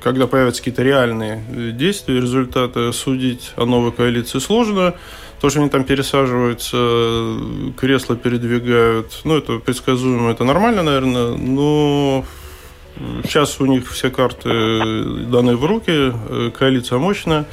когда 0.00 0.28
появятся 0.28 0.60
какие-то 0.60 0.84
реальные 0.84 1.72
действия, 1.72 2.20
результаты, 2.20 2.92
судить 2.92 3.52
о 3.56 3.64
новой 3.64 3.90
коалиции 3.90 4.38
сложно. 4.38 4.94
То, 5.40 5.50
что 5.50 5.60
они 5.60 5.68
там 5.68 5.84
пересаживаются, 5.84 7.36
кресла 7.76 8.16
передвигают, 8.16 9.20
ну, 9.24 9.36
это 9.36 9.58
предсказуемо, 9.58 10.30
это 10.30 10.44
нормально, 10.44 10.82
наверное, 10.82 11.36
но 11.36 12.24
сейчас 13.22 13.60
у 13.60 13.66
них 13.66 13.88
все 13.90 14.10
карты 14.10 14.48
даны 15.26 15.56
в 15.56 15.64
руки, 15.64 16.12
коалиция 16.58 16.98
мощная, 16.98 17.46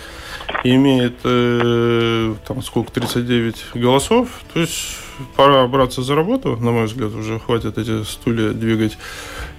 имеет 0.63 1.13
э, 1.24 2.36
там 2.48 2.63
сколько, 2.63 2.92
39 2.92 3.65
голосов, 3.75 4.30
то 4.54 4.60
есть 4.60 4.98
пора 5.36 5.65
браться 5.68 6.01
за 6.01 6.15
работу, 6.15 6.58
на 6.58 6.72
мой 6.72 6.86
взгляд, 6.86 7.13
уже 7.13 7.39
хватит 7.39 7.77
эти 7.77 8.04
стулья 8.04 8.50
двигать. 8.50 8.98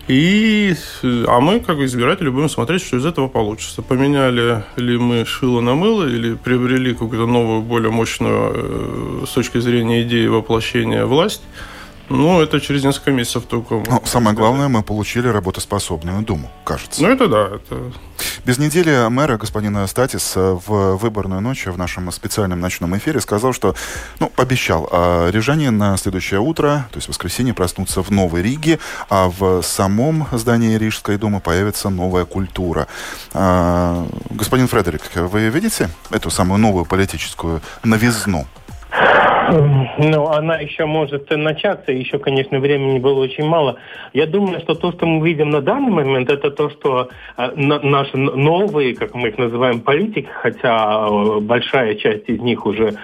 И, 0.09 0.73
а 1.03 1.41
мы, 1.41 1.59
как 1.59 1.79
избиратели, 1.79 2.29
будем 2.29 2.49
смотреть, 2.49 2.83
что 2.83 2.97
из 2.97 3.05
этого 3.05 3.27
получится. 3.27 3.83
Поменяли 3.83 4.63
ли 4.77 4.99
мы 4.99 5.25
шило 5.25 5.61
на 5.61 5.75
мыло 5.75 6.05
или 6.05 6.35
приобрели 6.35 6.93
какую-то 6.93 7.27
новую, 7.27 7.63
более 7.63 7.91
мощную 7.91 8.53
э, 8.55 9.25
с 9.27 9.31
точки 9.31 9.59
зрения 9.59 10.03
идеи 10.03 10.27
воплощения 10.27 11.05
власть. 11.07 11.43
Ну, 12.09 12.41
это 12.41 12.61
через 12.61 12.85
несколько 12.85 13.11
месяцев 13.11 13.45
только. 13.45 13.83
Ну, 13.87 14.03
самое 14.05 14.37
главное, 14.37 14.69
мы 14.69 14.83
получили 14.83 15.29
работоспособную 15.29 16.23
Думу, 16.23 16.51
кажется. 16.65 17.03
Ну, 17.03 17.09
это 17.09 17.29
да. 17.29 17.49
Это... 17.57 17.93
Без 18.45 18.59
недели 18.59 19.09
мэра 19.09 19.37
господина 19.39 19.87
Статис 19.87 20.35
в 20.37 20.97
выборную 20.97 21.41
ночь 21.41 21.67
в 21.67 21.77
нашем 21.77 22.11
специальном 22.13 22.61
ночном 22.61 22.97
эфире 22.97 23.21
сказал, 23.21 23.53
что, 23.53 23.75
ну, 24.21 24.29
пообещал, 24.29 24.89
а 24.93 25.31
рижане 25.31 25.71
на 25.71 25.97
следующее 25.97 26.41
утро, 26.41 26.89
то 26.91 26.97
есть 26.97 27.07
в 27.07 27.11
воскресенье, 27.11 27.55
проснутся 27.55 28.03
в 28.03 28.11
Новой 28.11 28.43
Риге, 28.43 28.79
а 29.11 29.29
в 29.29 29.63
самом 29.63 30.29
здании 30.33 30.77
Рижской 30.77 31.17
думы 31.17 31.41
появится 31.41 31.91
новая 31.91 32.25
культура. 32.25 32.87
А, 33.35 34.07
господин 34.31 34.69
Фредерик, 34.69 35.03
вы 35.15 35.49
видите 35.49 35.91
эту 36.11 36.31
самую 36.31 36.59
новую 36.59 36.85
политическую 36.85 37.61
новизну? 37.83 38.47
Ну, 39.49 40.27
она 40.29 40.59
еще 40.59 40.87
может 40.87 41.31
начаться, 41.31 41.93
еще, 41.93 42.19
конечно, 42.19 42.59
времени 42.59 42.99
было 42.99 43.21
очень 43.21 43.45
мало. 43.45 43.77
Я 44.13 44.27
думаю, 44.27 44.61
что 44.61 44.75
то, 44.75 44.93
что 44.93 45.07
мы 45.07 45.27
видим 45.27 45.51
на 45.51 45.61
данный 45.61 45.91
момент, 45.91 46.31
это 46.31 46.51
то, 46.51 46.69
что 46.71 47.09
э, 47.37 47.51
наши 47.57 48.17
новые, 48.17 48.95
как 48.95 49.15
мы 49.15 49.29
их 49.29 49.39
называем, 49.39 49.81
политики, 49.81 50.29
хотя 50.33 51.07
э, 51.09 51.41
большая 51.41 51.95
часть 51.95 52.29
из 52.29 52.41
них 52.41 52.67
уже, 52.67 52.95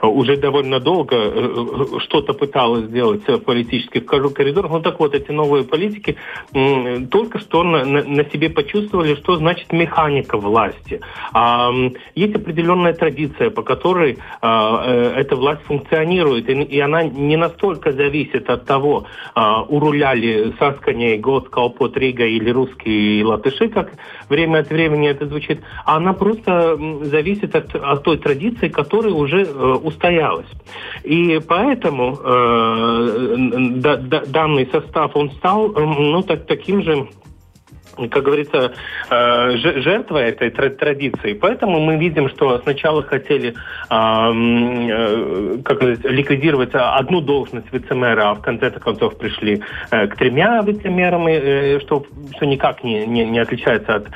уже 0.00 0.36
довольно 0.36 0.80
долго 0.80 1.16
э, 1.16 1.84
что-то 2.00 2.32
пыталась 2.32 2.86
сделать 2.86 3.26
в 3.28 3.38
политических 3.38 4.04
коридорах. 4.04 4.72
Ну 4.72 4.80
так 4.80 4.98
вот, 4.98 5.14
эти 5.14 5.30
новые 5.30 5.64
политики 5.64 6.16
только 7.10 7.38
что 7.38 7.62
на, 7.62 7.84
на, 7.84 8.24
себе 8.30 8.50
почувствовали, 8.50 9.14
что 9.14 9.36
значит 9.36 9.72
механика 9.72 10.36
власти. 10.36 11.00
Есть 12.14 12.34
определенная 12.34 12.94
традиция, 12.94 13.50
по 13.50 13.62
которой 13.62 14.18
эта 14.40 15.36
власть 15.36 15.62
функционирует 15.62 15.91
функционирует, 15.92 16.48
и, 16.48 16.52
и 16.52 16.80
она 16.80 17.02
не 17.04 17.36
настолько 17.36 17.92
зависит 17.92 18.48
от 18.48 18.64
того, 18.64 19.06
а, 19.34 19.62
у 19.62 19.78
руля 19.78 20.14
ли 20.14 20.52
Саскани, 20.58 21.20
Калпот, 21.20 21.96
Рига 21.96 22.24
или 22.24 22.50
русские 22.50 23.24
латыши, 23.24 23.68
как 23.68 23.92
время 24.28 24.60
от 24.60 24.70
времени 24.70 25.08
это 25.08 25.26
звучит, 25.26 25.60
а 25.84 25.96
она 25.96 26.12
просто 26.12 26.78
зависит 27.02 27.54
от, 27.54 27.74
от 27.74 28.02
той 28.02 28.18
традиции, 28.18 28.68
которая 28.68 29.12
уже 29.12 29.42
э, 29.42 29.78
устоялась. 29.82 30.46
И 31.04 31.40
поэтому 31.46 32.18
э, 32.24 33.36
да, 33.76 33.96
да, 33.96 34.22
данный 34.26 34.68
состав, 34.72 35.14
он 35.14 35.30
стал 35.32 35.68
ну, 35.68 36.22
так, 36.22 36.46
таким 36.46 36.82
же 36.82 37.08
как 37.96 38.22
говорится, 38.22 38.72
э, 39.10 39.56
жертва 39.56 40.18
этой 40.18 40.50
традиции. 40.50 41.34
Поэтому 41.34 41.80
мы 41.80 41.96
видим, 41.96 42.28
что 42.28 42.58
сначала 42.60 43.02
хотели 43.02 43.50
э, 43.50 43.54
как 45.64 45.82
ликвидировать 45.82 46.70
одну 46.72 47.20
должность 47.20 47.72
вице-мэра, 47.72 48.30
а 48.30 48.34
в 48.34 48.42
конце 48.42 48.70
концов 48.70 49.16
пришли 49.16 49.62
э, 49.90 50.06
к 50.06 50.16
тремя 50.16 50.62
вице-мэрам, 50.62 51.80
что, 51.80 52.04
что 52.36 52.46
никак 52.46 52.84
не, 52.84 53.06
не, 53.06 53.24
не 53.24 53.38
отличается 53.38 53.94
от, 53.94 54.06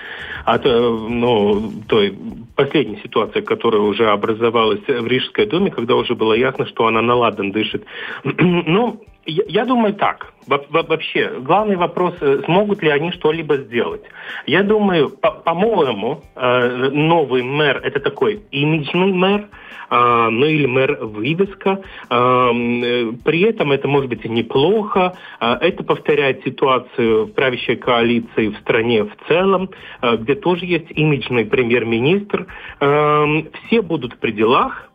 от 0.44 0.64
ну, 0.64 1.72
той 1.88 2.16
последней 2.54 2.98
ситуации, 3.02 3.40
которая 3.40 3.82
уже 3.82 4.08
образовалась 4.08 4.86
в 4.86 5.06
Рижской 5.06 5.46
думе, 5.46 5.70
когда 5.70 5.94
уже 5.94 6.14
было 6.14 6.34
ясно, 6.34 6.66
что 6.66 6.86
она 6.86 7.02
наладан 7.02 7.52
дышит. 7.52 7.84
ну, 8.24 9.00
я, 9.26 9.64
думаю 9.64 9.94
так. 9.94 10.32
Вообще, 10.46 11.40
главный 11.40 11.76
вопрос, 11.76 12.14
э, 12.20 12.42
смогут 12.44 12.82
ли 12.82 12.90
они 12.90 13.10
что-либо 13.10 13.56
сделать. 13.56 14.02
Я 14.46 14.62
думаю, 14.62 15.08
по-моему, 15.08 16.22
э, 16.34 16.90
новый 16.92 17.42
мэр– 17.42 17.80
это 17.84 18.00
такой 18.00 18.42
имиджный 18.52 19.12
мэр, 19.12 19.48
а, 19.88 20.30
ну 20.30 20.46
или 20.46 20.66
мэр 20.66 20.98
вывеска. 21.00 21.80
А, 22.08 22.50
при 22.52 23.40
этом 23.42 23.72
это 23.72 23.86
может 23.86 24.08
быть 24.08 24.24
и 24.24 24.28
неплохо. 24.28 25.16
Это 25.40 25.84
повторяет 25.84 26.42
ситуацию 26.44 27.26
в 27.26 27.32
правящей 27.32 27.76
коалиции 27.76 28.48
в 28.48 28.56
стране 28.58 29.04
в 29.04 29.12
целом, 29.28 29.70
где 30.02 30.34
тоже 30.34 30.66
есть 30.66 30.90
имиджный 30.90 31.44
премьер-министр. 31.44 32.46
Все 32.78 33.82
будут 33.82 34.18
при 34.18 34.32
делах, 34.32 34.90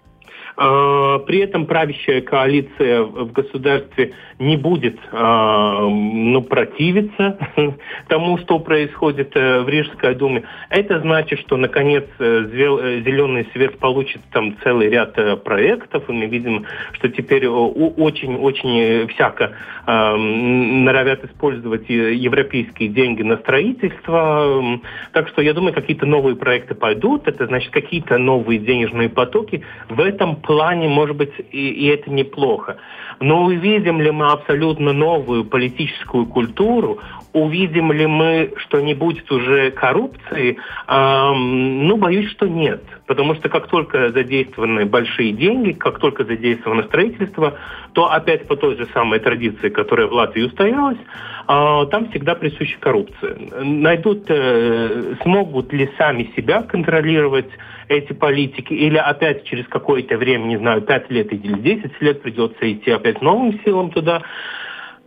при 0.55 1.39
этом 1.39 1.65
правящая 1.65 2.22
коалиция 2.22 3.03
в 3.03 3.31
государстве 3.31 4.13
не 4.41 4.58
будет 4.58 5.00
а, 5.12 5.88
ну, 5.88 6.41
противиться 6.41 7.38
тому, 8.08 8.39
что 8.39 8.60
происходит 8.60 9.36
э, 9.36 9.62
в 9.62 9.70
Рижской 9.70 10.15
думе. 10.15 10.43
Это 10.70 11.00
значит, 11.00 11.39
что 11.41 11.58
наконец 11.58 12.05
э, 12.17 12.48
э, 12.51 13.01
зеленый 13.05 13.48
свет 13.53 13.77
получит 13.77 14.22
там 14.31 14.58
целый 14.63 14.89
ряд 14.89 15.43
проектов, 15.43 16.10
и 16.10 16.12
мы 16.12 16.25
видим, 16.25 16.65
что 16.93 17.10
теперь 17.10 17.48
очень-очень 17.48 19.08
всяко 19.10 19.51
норовят 19.86 21.24
использовать 21.25 21.89
европейские 21.89 22.89
деньги 22.89 23.24
на 23.24 23.38
строительство. 23.38 24.79
Так 25.12 25.27
что 25.29 25.41
я 25.41 25.53
думаю, 25.53 25.74
какие-то 25.74 26.05
новые 26.05 26.36
проекты 26.36 26.75
пойдут, 26.75 27.27
это 27.27 27.48
значит 27.48 27.72
какие-то 27.72 28.17
новые 28.17 28.60
денежные 28.60 29.10
потоки. 29.10 29.63
В 29.89 30.00
этом 30.00 30.36
плане, 30.42 30.88
может 30.88 31.16
быть, 31.16 31.32
и, 31.52 31.70
и 31.70 31.88
это 31.88 32.10
неплохо. 32.12 32.78
Но 33.20 33.44
увидим 33.44 34.02
ли 34.02 34.12
мы 34.12 34.32
абсолютно 34.32 34.94
новую 34.94 35.46
политическую 35.46 36.26
культуру, 36.26 37.00
увидим 37.34 37.92
ли 37.92 38.08
мы, 38.08 38.52
что 38.58 38.82
не 38.82 38.94
будет 38.94 39.32
уже 39.32 39.72
коррупции, 39.72 40.58
эм, 40.88 41.88
ну, 41.88 41.98
боюсь, 41.98 42.32
что 42.32 42.48
нет. 42.48 42.84
Потому 43.12 43.36
что 43.36 43.50
как 43.50 43.68
только 43.68 44.10
задействованы 44.12 44.86
большие 44.86 45.34
деньги, 45.34 45.74
как 45.74 46.00
только 46.00 46.24
задействовано 46.24 46.84
строительство, 46.84 47.58
то 47.91 48.10
опять 48.10 48.48
по 48.48 48.56
той 48.56 48.77
же 48.77 48.88
самой 48.94 49.20
традиции, 49.20 49.68
которая 49.68 50.08
в 50.08 50.13
Латвии 50.13 50.44
устоялась, 50.44 50.96
э, 50.98 51.86
там 51.91 52.10
всегда 52.10 52.36
присуща 52.36 52.80
коррупция. 52.80 53.36
Найдут, 53.62 54.27
э, 54.30 55.15
смогут 55.24 55.74
ли 55.74 55.89
сами 55.98 56.32
себя 56.38 56.62
контролировать 56.62 57.50
эти 57.89 58.13
политики, 58.13 58.72
или 58.72 58.96
опять 58.96 59.44
через 59.44 59.68
какое-то 59.68 60.15
время, 60.15 60.46
не 60.46 60.56
знаю, 60.56 60.82
5 60.82 61.12
лет 61.12 61.34
или 61.34 61.60
10 61.60 62.01
лет 62.01 62.22
придется 62.22 62.72
идти 62.72 62.91
опять 62.91 63.22
новым 63.22 63.60
силам 63.65 63.91
туда 63.91 64.22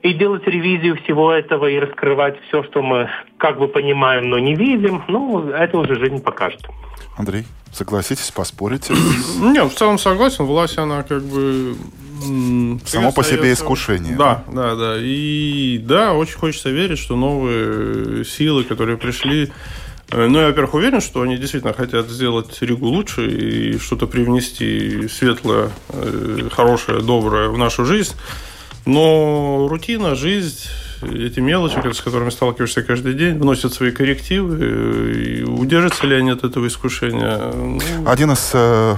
и 0.04 0.12
делать 0.12 0.46
ревизию 0.46 0.96
всего 1.02 1.32
этого 1.32 1.66
и 1.66 1.78
раскрывать 1.78 2.36
все, 2.46 2.62
что 2.64 2.82
мы 2.82 3.08
как 3.38 3.58
бы 3.58 3.68
понимаем, 3.68 4.28
но 4.28 4.38
не 4.38 4.54
видим, 4.54 5.02
ну, 5.08 5.48
это 5.48 5.78
уже 5.78 5.98
жизнь 5.98 6.20
покажет. 6.20 6.60
Андрей, 7.16 7.44
согласитесь, 7.72 8.30
поспорите? 8.30 8.92
Нет, 9.40 9.72
в 9.72 9.74
целом 9.74 9.98
согласен. 9.98 10.44
Власть, 10.44 10.76
она 10.76 11.02
как 11.02 11.22
бы... 11.22 11.74
Само 12.84 13.12
по 13.12 13.24
себе 13.24 13.52
искушение. 13.52 14.14
Да, 14.16 14.44
да, 14.52 14.74
да. 14.76 14.96
И 14.98 15.78
да, 15.78 16.12
очень 16.12 16.36
хочется 16.36 16.68
верить, 16.68 16.98
что 16.98 17.16
новые 17.16 18.26
силы, 18.26 18.64
которые 18.64 18.98
пришли, 18.98 19.52
э, 20.10 20.26
ну, 20.26 20.38
я, 20.38 20.46
во-первых, 20.48 20.74
уверен, 20.74 21.00
что 21.00 21.22
они 21.22 21.38
действительно 21.38 21.72
хотят 21.72 22.08
сделать 22.08 22.60
Ригу 22.60 22.86
лучше 22.86 23.26
и 23.26 23.78
что-то 23.78 24.06
привнести 24.06 25.08
светлое, 25.08 25.70
э, 25.88 26.48
хорошее, 26.52 27.00
доброе 27.00 27.48
в 27.48 27.56
нашу 27.56 27.86
жизнь. 27.86 28.14
Но 28.86 29.66
рутина, 29.68 30.14
жизнь, 30.14 30.68
эти 31.02 31.40
мелочи, 31.40 31.76
с 31.92 32.00
которыми 32.00 32.30
сталкиваешься 32.30 32.82
каждый 32.82 33.14
день, 33.14 33.38
вносят 33.38 33.72
свои 33.72 33.90
коррективы. 33.90 35.12
И 35.14 35.42
удержатся 35.42 36.06
ли 36.06 36.16
они 36.16 36.30
от 36.30 36.44
этого 36.44 36.66
искушения? 36.66 37.52
Ну, 37.52 37.80
Один 38.06 38.32
из 38.32 38.50
э, 38.52 38.96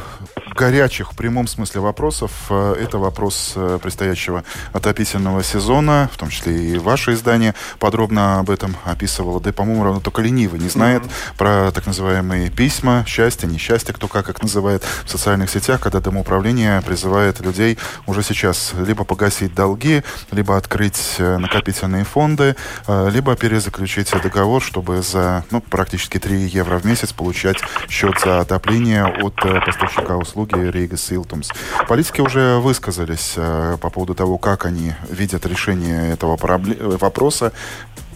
горячих 0.57 1.13
в 1.13 1.17
прямом 1.17 1.47
смысле 1.47 1.83
вопросов. 1.83 2.33
Э, 2.49 2.75
это 2.81 2.99
вопрос 2.99 3.53
э, 3.55 3.79
предстоящего 3.81 4.43
отопительного 4.73 5.45
сезона, 5.45 6.11
в 6.13 6.17
том 6.17 6.31
числе 6.31 6.73
и 6.73 6.79
ваше 6.79 7.13
издание 7.13 7.55
подробно 7.79 8.41
об 8.41 8.51
этом 8.51 8.75
описывало. 8.85 9.41
Да 9.41 9.51
и, 9.51 9.53
по-моему, 9.53 9.85
равно 9.85 10.01
только 10.01 10.23
ленивый 10.23 10.59
не 10.59 10.71
знает 10.71 11.03
mm-hmm. 11.03 11.37
про 11.37 11.71
так 11.73 11.87
называемые 11.87 12.51
письма, 12.51 13.05
счастье, 13.07 13.49
несчастье, 13.49 13.95
кто 13.95 14.09
как 14.09 14.31
их 14.31 14.43
называет 14.43 14.83
в 15.05 15.11
социальных 15.11 15.51
сетях, 15.51 15.81
когда 15.81 16.01
домоуправление 16.01 16.81
призывает 16.81 17.41
людей 17.41 17.79
уже 18.07 18.23
сейчас 18.23 18.73
либо 18.79 19.05
погасить 19.05 19.55
долги, 19.55 20.03
либо 20.31 20.57
открыть 20.57 21.17
э, 21.19 21.37
накопительные 21.37 22.05
фонды, 22.05 22.57
либо 22.89 23.37
перезаключить 23.37 24.11
договор, 24.23 24.63
чтобы 24.63 25.03
за 25.03 25.45
ну, 25.51 25.61
практически 25.61 26.19
3 26.19 26.47
евро 26.47 26.79
в 26.79 26.85
месяц 26.85 27.13
получать 27.13 27.59
счет 27.89 28.19
за 28.25 28.41
отопление 28.41 29.05
от 29.05 29.35
поставщика 29.37 30.17
услуг 30.17 30.46
услуги 30.47 30.71
Рига 30.71 30.97
Силтумс. 30.97 31.51
Политики 31.89 32.21
уже 32.21 32.59
высказались 32.59 33.35
э, 33.37 33.77
по 33.81 33.91
поводу 33.91 34.15
того, 34.15 34.39
как 34.39 34.67
они 34.67 34.93
видят 35.11 35.47
решение 35.47 36.13
этого 36.13 36.37
вопроса. 36.37 37.53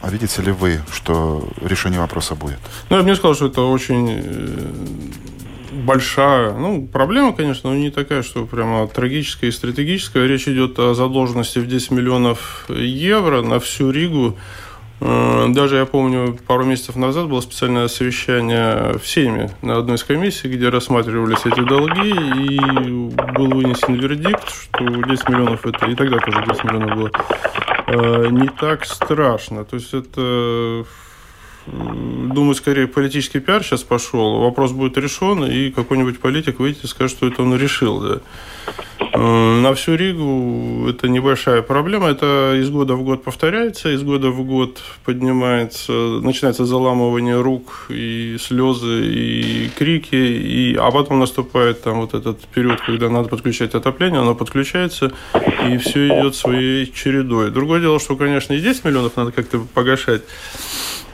А 0.02 0.10
видите 0.10 0.42
ли 0.42 0.52
вы, 0.52 0.80
что 0.92 1.46
решение 1.60 2.00
вопроса 2.00 2.34
будет? 2.34 2.58
Ну, 2.88 2.96
я 2.96 3.02
бы 3.02 3.08
не 3.08 3.16
сказал, 3.16 3.34
что 3.34 3.46
это 3.46 3.62
очень 3.62 4.08
э, 4.10 4.70
большая, 5.72 6.54
ну, 6.54 6.86
проблема, 6.86 7.32
конечно, 7.32 7.70
но 7.70 7.76
не 7.76 7.90
такая, 7.90 8.22
что 8.22 8.46
прямо 8.46 8.86
трагическая 8.88 9.50
и 9.50 9.52
стратегическая. 9.52 10.26
Речь 10.26 10.48
идет 10.48 10.78
о 10.78 10.94
задолженности 10.94 11.58
в 11.58 11.66
10 11.66 11.90
миллионов 11.90 12.66
евро 12.68 13.42
на 13.42 13.58
всю 13.58 13.90
Ригу. 13.90 14.36
Э, 15.00 15.46
даже 15.48 15.76
я 15.76 15.86
помню, 15.86 16.38
пару 16.46 16.64
месяцев 16.64 16.96
назад 16.96 17.28
было 17.28 17.40
специальное 17.40 17.88
совещание 17.88 18.98
в 18.98 19.06
Сейме 19.06 19.50
на 19.62 19.78
одной 19.78 19.96
из 19.96 20.04
комиссий, 20.04 20.48
где 20.48 20.68
рассматривались 20.68 21.44
эти 21.44 21.60
долги, 21.66 22.10
и 22.10 22.58
был 23.34 23.48
вынесен 23.48 23.94
вердикт, 23.94 24.48
что 24.50 24.84
10 24.84 25.28
миллионов 25.28 25.66
это, 25.66 25.86
и 25.86 25.94
тогда 25.94 26.18
тоже 26.18 26.44
10 26.46 26.64
миллионов 26.64 26.96
было, 26.96 27.10
э, 27.86 28.28
не 28.30 28.48
так 28.48 28.84
страшно. 28.84 29.64
То 29.64 29.76
есть 29.76 29.94
это 29.94 30.84
думаю, 31.66 32.54
скорее 32.54 32.86
политический 32.86 33.40
пиар 33.40 33.62
сейчас 33.62 33.82
пошел, 33.82 34.40
вопрос 34.40 34.72
будет 34.72 34.96
решен, 34.96 35.44
и 35.44 35.70
какой-нибудь 35.70 36.18
политик 36.18 36.58
выйдет 36.58 36.84
и 36.84 36.86
скажет, 36.86 37.16
что 37.16 37.26
это 37.26 37.42
он 37.42 37.56
решил. 37.56 38.00
Да. 38.00 38.20
На 39.12 39.74
всю 39.74 39.96
Ригу 39.96 40.88
это 40.88 41.08
небольшая 41.08 41.62
проблема. 41.62 42.08
Это 42.08 42.54
из 42.60 42.70
года 42.70 42.94
в 42.94 43.02
год 43.02 43.24
повторяется, 43.24 43.90
из 43.90 44.02
года 44.02 44.30
в 44.30 44.44
год 44.44 44.80
поднимается, 45.04 45.92
начинается 45.92 46.64
заламывание 46.64 47.40
рук 47.40 47.86
и 47.88 48.36
слезы, 48.38 49.04
и 49.04 49.70
крики, 49.76 50.14
и, 50.14 50.76
а 50.76 50.90
потом 50.92 51.18
наступает 51.18 51.82
там 51.82 52.00
вот 52.00 52.14
этот 52.14 52.40
период, 52.54 52.80
когда 52.80 53.08
надо 53.08 53.28
подключать 53.28 53.74
отопление, 53.74 54.20
оно 54.20 54.34
подключается, 54.36 55.12
и 55.68 55.76
все 55.78 56.06
идет 56.06 56.36
своей 56.36 56.92
чередой. 56.92 57.50
Другое 57.50 57.80
дело, 57.80 57.98
что, 57.98 58.16
конечно, 58.16 58.52
и 58.52 58.60
10 58.60 58.84
миллионов 58.84 59.16
надо 59.16 59.32
как-то 59.32 59.58
погашать. 59.74 60.22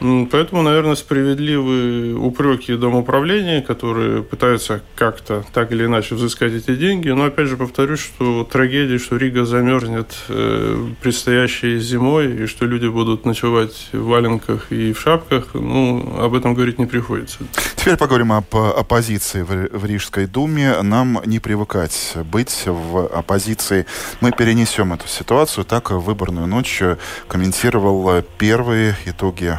Поэтому, 0.00 0.62
наверное, 0.62 0.94
справедливые 0.94 2.16
упреки 2.16 2.76
домоуправления, 2.76 3.62
которые 3.62 4.22
пытаются 4.22 4.82
как-то 4.94 5.44
так 5.52 5.72
или 5.72 5.86
иначе 5.86 6.14
взыскать 6.14 6.52
эти 6.52 6.74
деньги. 6.76 7.08
Но 7.08 7.24
опять 7.24 7.48
же 7.48 7.56
повторюсь, 7.56 8.00
что 8.00 8.44
трагедия, 8.44 8.98
что 8.98 9.16
Рига 9.16 9.44
замерзнет 9.44 10.14
э, 10.28 10.86
предстоящей 11.02 11.78
зимой, 11.78 12.44
и 12.44 12.46
что 12.46 12.66
люди 12.66 12.86
будут 12.86 13.24
ночевать 13.24 13.88
в 13.92 14.04
валенках 14.04 14.70
и 14.70 14.92
в 14.92 15.00
шапках, 15.00 15.54
ну, 15.54 16.18
об 16.20 16.34
этом 16.34 16.54
говорить 16.54 16.78
не 16.78 16.86
приходится. 16.86 17.38
Теперь 17.76 17.96
поговорим 17.96 18.32
об 18.32 18.54
оппозиции 18.54 19.42
в, 19.42 19.78
в 19.78 19.84
Рижской 19.86 20.26
думе. 20.26 20.82
Нам 20.82 21.20
не 21.24 21.38
привыкать 21.38 22.16
быть 22.30 22.64
в 22.66 23.06
оппозиции. 23.06 23.86
Мы 24.20 24.32
перенесем 24.32 24.92
эту 24.92 25.08
ситуацию. 25.08 25.64
Так, 25.64 25.90
выборную 25.90 26.46
ночь 26.46 26.82
комментировал 27.28 28.22
первые 28.38 28.96
итоги 29.06 29.58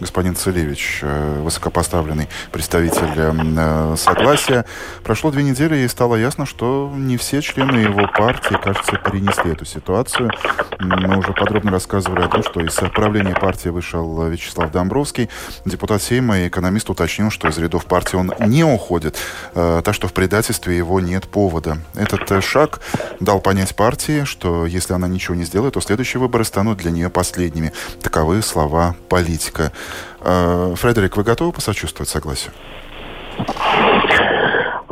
господин 0.00 0.36
Целевич, 0.36 1.00
э, 1.02 1.40
высокопоставленный 1.42 2.28
представитель 2.50 3.12
э, 3.16 3.94
Согласия. 3.96 4.64
Прошло 5.04 5.30
две 5.30 5.42
недели, 5.42 5.78
и 5.78 5.88
стало 5.88 6.16
ясно, 6.16 6.46
что 6.46 6.92
не 6.94 7.16
все 7.16 7.42
члены 7.42 7.76
его 7.76 8.08
партии, 8.08 8.56
кажется, 8.62 8.96
перенесли 8.96 9.52
эту 9.52 9.64
ситуацию. 9.64 10.30
Мы 10.78 11.18
уже 11.18 11.32
подробно 11.32 11.70
рассказывали 11.70 12.22
о 12.22 12.28
том, 12.28 12.42
что 12.42 12.60
из 12.60 12.74
правления 12.94 13.34
партии 13.34 13.68
вышел 13.68 14.26
Вячеслав 14.28 14.70
Домбровский. 14.70 15.28
Депутат 15.64 16.02
Сейма 16.02 16.40
и 16.40 16.48
экономист 16.48 16.90
уточнил, 16.90 17.30
что 17.30 17.48
из 17.48 17.58
рядов 17.58 17.86
партии 17.86 18.16
он 18.16 18.32
не 18.40 18.64
уходит, 18.64 19.16
э, 19.54 19.82
так 19.84 19.94
что 19.94 20.08
в 20.08 20.12
предательстве 20.12 20.76
его 20.76 21.00
нет 21.00 21.28
повода. 21.28 21.78
Этот 21.94 22.44
шаг 22.44 22.80
дал 23.20 23.40
понять 23.40 23.74
партии, 23.76 24.24
что 24.24 24.66
если 24.66 24.94
она 24.94 25.08
ничего 25.08 25.34
не 25.34 25.44
сделает, 25.44 25.74
то 25.74 25.80
следующие 25.80 26.20
выборы 26.20 26.44
станут 26.44 26.78
для 26.78 26.90
нее 26.90 27.10
последними. 27.10 27.72
Таковы 28.00 28.42
слова 28.42 28.96
политика. 29.12 29.72
Э, 30.20 30.74
Фредерик, 30.74 31.18
вы 31.18 31.22
готовы 31.22 31.52
посочувствовать 31.52 32.08
согласию? 32.08 32.52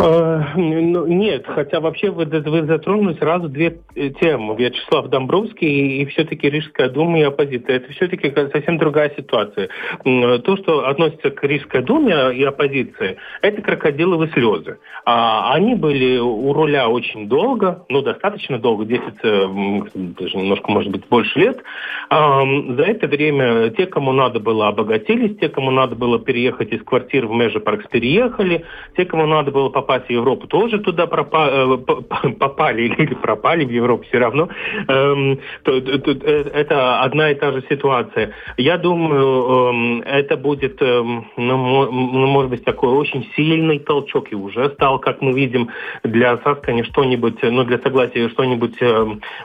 Э, 0.00 0.42
ну, 0.56 1.06
нет, 1.06 1.44
хотя 1.46 1.80
вообще 1.80 2.10
вы, 2.10 2.24
вы 2.24 2.64
затронули 2.64 3.14
сразу 3.14 3.48
две 3.48 3.80
э, 3.94 4.08
темы. 4.10 4.56
Вячеслав 4.56 5.08
Домбровский 5.08 6.02
и, 6.02 6.06
все-таки 6.06 6.48
Рижская 6.48 6.88
дума 6.88 7.20
и 7.20 7.22
оппозиция. 7.22 7.76
Это 7.76 7.92
все-таки 7.92 8.32
совсем 8.52 8.78
другая 8.78 9.12
ситуация. 9.16 9.68
То, 10.04 10.56
что 10.56 10.88
относится 10.88 11.30
к 11.30 11.42
Рижской 11.44 11.82
думе 11.82 12.32
и 12.34 12.42
оппозиции, 12.44 13.16
это 13.42 13.60
крокодиловые 13.60 14.30
слезы. 14.32 14.78
А, 15.04 15.52
они 15.54 15.74
были 15.74 16.18
у 16.18 16.52
руля 16.52 16.88
очень 16.88 17.28
долго, 17.28 17.84
ну, 17.88 18.00
достаточно 18.00 18.58
долго, 18.58 18.84
10, 18.84 19.02
э, 19.22 19.48
даже 19.94 20.36
немножко, 20.36 20.70
может 20.70 20.90
быть, 20.90 21.06
больше 21.08 21.38
лет. 21.38 21.62
А, 22.08 22.42
за 22.42 22.82
это 22.82 23.06
время 23.06 23.70
те, 23.70 23.86
кому 23.86 24.12
надо 24.12 24.40
было, 24.40 24.68
обогатились, 24.68 25.38
те, 25.38 25.48
кому 25.48 25.70
надо 25.70 25.94
было 25.94 26.18
переехать 26.18 26.72
из 26.72 26.82
квартир 26.82 27.26
в 27.26 27.32
Межи 27.32 27.60
Паркс, 27.60 27.86
переехали, 27.88 28.64
те, 28.96 29.04
кому 29.04 29.26
надо 29.26 29.50
было 29.50 29.68
попасть 29.68 29.89
попасть 29.90 30.06
в 30.06 30.10
Европу, 30.10 30.46
тоже 30.46 30.78
туда 30.78 31.06
пропа 31.06 31.78
попали 32.38 32.82
или 32.82 33.14
пропали 33.14 33.64
в 33.64 33.70
Европу 33.70 34.04
все 34.08 34.18
равно. 34.18 34.48
Эм, 34.88 35.38
это 35.64 37.00
одна 37.00 37.30
и 37.30 37.34
та 37.34 37.52
же 37.52 37.64
ситуация. 37.68 38.32
Я 38.56 38.78
думаю, 38.78 39.70
эм, 39.70 40.02
это 40.02 40.36
будет, 40.36 40.80
эм, 40.80 41.26
ну, 41.36 41.90
ну, 41.90 42.26
может 42.26 42.50
быть, 42.50 42.64
такой 42.64 42.90
очень 42.90 43.28
сильный 43.34 43.78
толчок, 43.78 44.32
и 44.32 44.36
уже 44.36 44.70
стал, 44.70 44.98
как 45.00 45.22
мы 45.22 45.32
видим, 45.32 45.70
для 46.04 46.38
Саскани 46.38 46.82
что-нибудь, 46.82 47.42
ну, 47.42 47.64
для 47.64 47.78
согласия 47.78 48.28
что-нибудь 48.28 48.78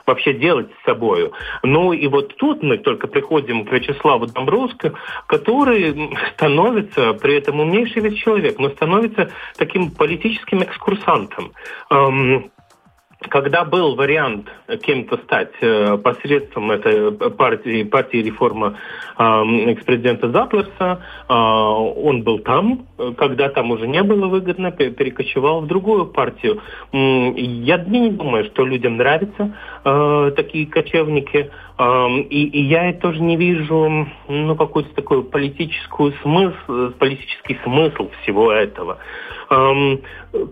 вообще 0.06 0.32
делать 0.34 0.68
с 0.80 0.86
собой. 0.86 1.30
Ну, 1.62 1.92
и 1.92 2.06
вот 2.06 2.36
тут 2.36 2.62
мы 2.62 2.78
только 2.78 3.08
приходим 3.08 3.64
к 3.64 3.72
Вячеславу 3.72 4.26
Домбровскому, 4.26 4.94
который 5.26 6.10
становится, 6.34 7.14
при 7.14 7.36
этом 7.36 7.60
умнейший 7.60 8.02
весь 8.02 8.18
человек, 8.18 8.58
но 8.58 8.68
становится 8.70 9.30
таким 9.56 9.90
политическим 9.90 10.25
экскурсантом 10.26 11.52
когда 13.28 13.64
был 13.64 13.96
вариант 13.96 14.48
кем-то 14.82 15.16
стать 15.18 15.52
э, 15.60 15.96
посредством 15.98 16.70
этой 16.70 17.12
партии, 17.12 17.82
партии 17.82 18.18
реформа 18.18 18.78
э, 19.18 19.22
экс-президента 19.22 20.30
Заплерса, 20.30 21.02
э, 21.28 21.32
он 21.32 22.22
был 22.22 22.40
там, 22.40 22.86
когда 23.16 23.48
там 23.48 23.70
уже 23.70 23.86
не 23.88 24.02
было 24.02 24.26
выгодно, 24.26 24.70
перекочевал 24.70 25.62
в 25.62 25.66
другую 25.66 26.06
партию. 26.06 26.60
Я 26.92 27.78
не 27.78 28.10
думаю, 28.10 28.44
что 28.46 28.64
людям 28.64 28.98
нравятся 29.86 30.36
такие 30.36 30.66
кочевники, 30.66 31.50
и, 32.30 32.44
и 32.44 32.62
я 32.62 32.92
тоже 32.94 33.20
не 33.20 33.36
вижу 33.36 34.06
ну, 34.28 34.56
какой-то 34.56 34.94
такой 34.94 35.22
политическую 35.24 36.12
смысл, 36.22 36.92
политический 36.98 37.58
смысл 37.64 38.10
всего 38.22 38.52
этого. 38.52 38.98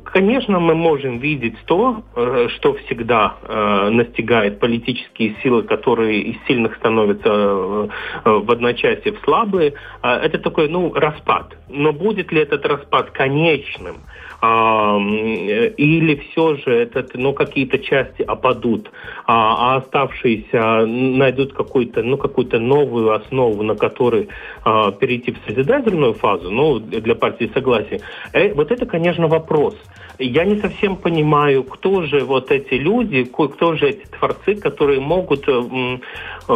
Конечно, 0.05 0.61
мы 0.61 0.75
можем 0.75 1.19
видеть 1.19 1.57
то, 1.67 2.05
э, 2.15 2.49
что 2.57 2.75
всегда 2.75 3.35
э, 3.43 3.91
настигает 3.91 4.61
политические 4.61 5.35
силы, 5.43 5.65
которые 5.65 6.21
из 6.23 6.37
сильных 6.47 6.77
становятся 6.77 7.29
э, 7.29 7.89
в 8.25 8.51
одночасье 8.51 9.13
в 9.13 9.21
слабые. 9.25 9.75
Это 10.03 10.39
такой, 10.39 10.69
ну, 10.69 10.95
распад. 10.95 11.57
Но 11.69 11.93
будет 11.93 12.31
ли 12.33 12.41
этот 12.41 12.65
распад 12.67 13.11
конечным? 13.11 13.97
Или 14.99 16.15
все 16.17 16.57
же 16.57 16.73
этот, 16.73 17.15
ну, 17.15 17.33
какие-то 17.33 17.79
части 17.79 18.23
опадут, 18.23 18.91
а, 19.27 19.75
а 19.75 19.77
оставшиеся 19.77 20.87
найдут 20.87 21.53
какую-то, 21.53 22.03
ну, 22.03 22.17
какую-то 22.17 22.59
новую 22.59 23.13
основу, 23.13 23.63
на 23.63 23.75
которой 23.75 24.29
а, 24.65 24.93
перейти 24.93 25.33
в 25.33 25.39
созидательную 25.47 26.15
фазу, 26.15 26.51
ну, 26.51 26.79
для 26.79 27.15
партии 27.15 27.51
согласия. 27.55 28.01
Э, 28.33 28.53
вот 28.55 28.71
это, 28.71 28.87
конечно, 28.87 29.29
вопрос. 29.29 29.75
Я 30.19 30.45
не 30.45 30.61
совсем 30.61 30.97
понимаю, 30.97 31.65
кто 31.65 32.03
же 32.03 32.21
вот 32.21 32.51
эти 32.53 32.75
люди, 32.75 33.25
кто 33.25 33.75
же 33.75 33.89
эти 33.89 34.07
творцы, 34.07 34.55
которые 34.55 35.01
могут 35.01 35.49
э, 35.49 35.53
э, 35.53 36.53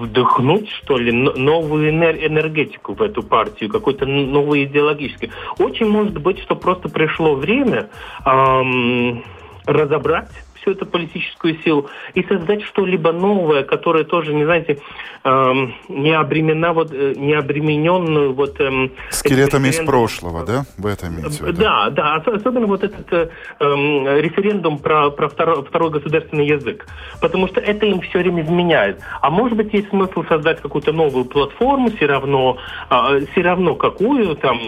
вдохнуть, 0.00 0.68
что 0.70 0.98
ли, 0.98 1.12
новую 1.12 1.90
энергетику 1.90 2.94
в 2.94 3.02
эту 3.02 3.22
партию, 3.22 3.70
какой-то 3.70 4.04
новый 4.04 4.64
идеологический. 4.64 5.30
Очень 5.58 5.88
может 5.88 6.18
быть, 6.20 6.40
что 6.40 6.56
просто 6.56 6.88
пришло 6.88 7.34
время 7.36 7.88
эм, 8.24 9.22
разобрать 9.64 10.30
всю 10.60 10.72
эту 10.72 10.86
политическую 10.86 11.58
силу 11.62 11.88
и 12.14 12.22
создать 12.24 12.62
что-либо 12.62 13.12
новое, 13.12 13.62
которое 13.62 14.04
тоже, 14.04 14.34
не 14.34 14.44
знаете, 14.44 14.78
эм, 15.24 15.74
не 15.88 16.12
обремена 16.12 16.72
вот 16.72 16.92
э, 16.92 17.14
не 17.16 17.34
обремененную 17.34 18.32
вот 18.32 18.60
эм, 18.60 18.92
скелетами 19.10 19.68
из 19.68 19.78
прошлого, 19.78 20.44
да, 20.44 20.64
в 20.76 20.86
этом 20.86 21.14
имеете 21.14 21.44
в 21.44 21.52
Да, 21.52 21.90
да, 21.90 22.16
особенно 22.16 22.66
вот 22.66 22.84
этот 22.84 23.12
э, 23.12 23.28
эм, 23.60 24.06
референдум 24.18 24.78
про 24.78 25.10
про 25.10 25.28
второй, 25.28 25.64
второй 25.64 25.90
государственный 25.90 26.46
язык, 26.46 26.86
потому 27.20 27.48
что 27.48 27.60
это 27.60 27.86
им 27.86 28.00
все 28.00 28.18
время 28.18 28.42
изменяет. 28.42 29.00
А 29.20 29.30
может 29.30 29.56
быть 29.56 29.72
есть 29.72 29.88
смысл 29.88 30.24
создать 30.28 30.60
какую-то 30.60 30.92
новую 30.92 31.24
платформу, 31.24 31.90
все 31.90 32.06
равно 32.06 32.58
э, 32.90 33.20
все 33.32 33.42
равно 33.42 33.74
какую 33.74 34.36
там 34.36 34.58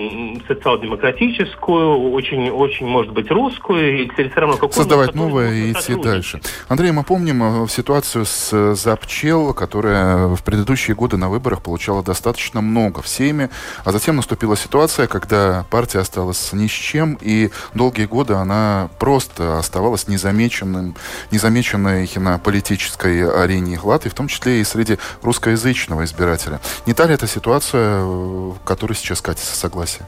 социал-демократическую, 0.47 2.13
очень 2.13 2.51
очень 2.51 2.87
может 2.87 3.13
быть 3.13 3.31
русскую, 3.31 4.01
или 4.01 4.11
все 4.11 4.41
равно 4.41 4.55
какую. 4.55 4.73
Создавать 4.73 5.15
новое 5.15 5.53
и 5.53 5.75
идти 5.95 6.03
дальше. 6.03 6.41
Андрей, 6.69 6.93
мы 6.93 7.05
помним 7.05 7.65
э, 7.65 7.69
ситуацию 7.69 8.25
с 8.25 8.51
э, 8.53 8.75
Запчел, 8.75 9.53
которая 9.55 10.29
в 10.29 10.43
предыдущие 10.43 10.95
годы 10.95 11.17
на 11.17 11.29
выборах 11.29 11.63
получала 11.63 12.03
достаточно 12.03 12.61
много 12.61 13.03
в 13.03 13.09
Сейме, 13.09 13.51
а 13.85 13.93
затем 13.93 14.17
наступила 14.17 14.57
ситуация, 14.57 15.07
когда 15.07 15.65
партия 15.71 16.01
осталась 16.01 16.53
ни 16.53 16.67
с 16.67 16.71
чем, 16.71 17.19
и 17.21 17.51
долгие 17.75 18.07
годы 18.07 18.35
она 18.35 18.91
просто 18.99 19.59
оставалась 19.59 20.09
незамеченным, 20.09 20.97
незамеченной 21.31 22.11
на 22.17 22.39
политической 22.39 23.29
арене 23.29 23.79
Латвии, 23.83 24.11
в 24.11 24.15
том 24.15 24.29
числе 24.29 24.61
и 24.61 24.65
среди 24.65 24.99
русскоязычного 25.23 26.05
избирателя. 26.05 26.61
Не 26.87 26.95
та 26.95 27.07
ли 27.07 27.15
эта 27.15 27.27
ситуация, 27.27 28.03
в 28.03 28.59
которой 28.65 28.95
сейчас 28.95 29.21
катится 29.21 29.57
согласие? 29.57 30.07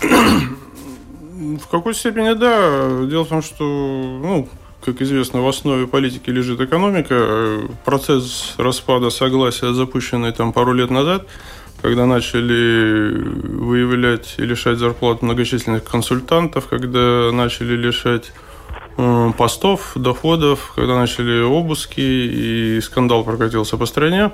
В 0.00 1.66
какой 1.70 1.94
степени 1.94 2.32
да. 2.34 3.06
Дело 3.06 3.24
в 3.24 3.28
том, 3.28 3.42
что 3.42 3.64
ну, 3.64 4.48
как 4.84 5.00
известно, 5.00 5.40
в 5.40 5.48
основе 5.48 5.86
политики 5.86 6.30
лежит 6.30 6.60
экономика. 6.60 7.60
Процесс 7.84 8.54
распада 8.58 9.10
согласия, 9.10 9.72
запущенный 9.72 10.32
там 10.32 10.52
пару 10.52 10.72
лет 10.72 10.90
назад, 10.90 11.26
когда 11.80 12.06
начали 12.06 13.14
выявлять 13.14 14.34
и 14.38 14.42
лишать 14.42 14.78
зарплат 14.78 15.22
многочисленных 15.22 15.84
консультантов, 15.84 16.66
когда 16.66 17.30
начали 17.32 17.76
лишать 17.76 18.32
э, 18.98 19.32
постов, 19.38 19.92
доходов, 19.94 20.72
когда 20.74 20.98
начали 20.98 21.42
обыски 21.42 22.00
и 22.00 22.80
скандал 22.82 23.24
прокатился 23.24 23.76
по 23.76 23.86
стране. 23.86 24.32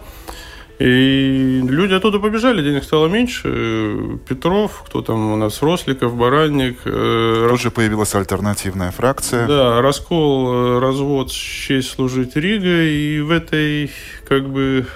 И 0.80 1.60
люди 1.68 1.92
оттуда 1.92 2.18
побежали, 2.18 2.62
денег 2.62 2.84
стало 2.84 3.06
меньше. 3.06 4.18
Петров, 4.26 4.82
кто 4.86 5.02
там 5.02 5.32
у 5.32 5.36
нас, 5.36 5.60
Росликов, 5.60 6.16
Баранник. 6.16 6.78
Э, 6.86 7.48
Тут 7.50 7.60
же 7.60 7.70
появилась 7.70 8.14
альтернативная 8.14 8.90
фракция. 8.90 9.46
Да, 9.46 9.82
раскол, 9.82 10.52
э, 10.52 10.78
развод, 10.78 11.30
честь 11.32 11.90
служить 11.90 12.34
Рига. 12.34 12.82
И 12.84 13.20
в 13.20 13.30
этой 13.30 13.90
как 14.26 14.48
бы 14.48 14.86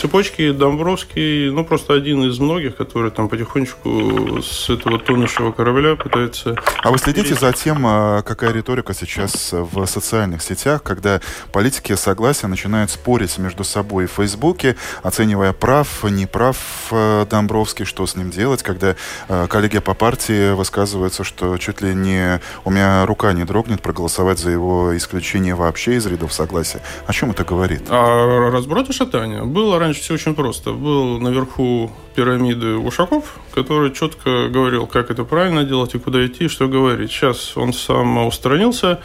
Цепочки 0.00 0.52
Домбровский, 0.52 1.50
ну, 1.50 1.64
просто 1.64 1.94
один 1.94 2.22
из 2.24 2.38
многих, 2.38 2.76
который 2.76 3.10
там 3.10 3.28
потихонечку 3.28 4.40
с 4.42 4.70
этого 4.70 4.98
тонущего 4.98 5.52
корабля 5.52 5.96
пытается... 5.96 6.56
А 6.82 6.90
вы 6.90 6.98
следите 6.98 7.34
за 7.34 7.52
тем, 7.52 7.84
а, 7.84 8.22
какая 8.22 8.52
риторика 8.52 8.94
сейчас 8.94 9.52
в 9.52 9.86
социальных 9.86 10.42
сетях, 10.42 10.82
когда 10.82 11.20
политики 11.52 11.94
согласия 11.94 12.46
начинают 12.46 12.90
спорить 12.90 13.36
между 13.38 13.64
собой 13.64 14.06
в 14.06 14.12
Фейсбуке, 14.12 14.76
оценивая 15.02 15.52
прав, 15.52 16.04
не 16.04 16.26
прав 16.26 16.56
э, 16.90 17.26
Домбровский, 17.28 17.84
что 17.84 18.06
с 18.06 18.16
ним 18.16 18.30
делать, 18.30 18.62
когда 18.62 18.94
э, 19.28 19.46
коллеги 19.48 19.78
по 19.78 19.94
партии 19.94 20.52
высказываются, 20.52 21.24
что 21.24 21.58
чуть 21.58 21.82
ли 21.82 21.94
не 21.94 22.40
у 22.64 22.70
меня 22.70 23.04
рука 23.06 23.32
не 23.32 23.44
дрогнет 23.44 23.82
проголосовать 23.82 24.38
за 24.38 24.50
его 24.50 24.96
исключение 24.96 25.54
вообще 25.54 25.96
из 25.96 26.06
рядов 26.06 26.32
согласия. 26.32 26.80
О 27.06 27.12
чем 27.12 27.30
это 27.30 27.44
говорит? 27.44 27.82
А 27.88 28.50
разброд 28.50 28.88
и 28.90 28.92
шатание 28.92 29.42
было 29.48 29.78
раньше 29.78 30.00
все 30.00 30.14
очень 30.14 30.34
просто. 30.34 30.72
Был 30.72 31.18
наверху 31.18 31.90
пирамиды 32.14 32.76
Ушаков, 32.76 33.38
который 33.54 33.92
четко 33.92 34.48
говорил, 34.48 34.86
как 34.86 35.10
это 35.10 35.24
правильно 35.24 35.64
делать 35.64 35.94
и 35.94 35.98
куда 35.98 36.24
идти, 36.26 36.48
что 36.48 36.68
говорить. 36.68 37.10
Сейчас 37.10 37.56
он 37.56 37.72
сам 37.72 38.26
устранился, 38.26 39.00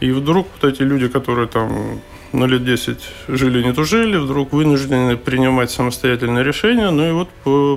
и 0.00 0.10
вдруг 0.10 0.48
вот 0.60 0.72
эти 0.72 0.82
люди, 0.82 1.08
которые 1.08 1.48
там 1.48 2.00
ну, 2.32 2.46
лет 2.46 2.64
10 2.64 2.98
жили, 3.28 3.62
не 3.62 3.72
тужили, 3.72 4.16
вдруг 4.16 4.52
вынуждены 4.52 5.16
принимать 5.16 5.70
самостоятельные 5.70 6.42
решения. 6.42 6.90
Ну 6.90 7.08
и 7.08 7.12
вот 7.12 7.28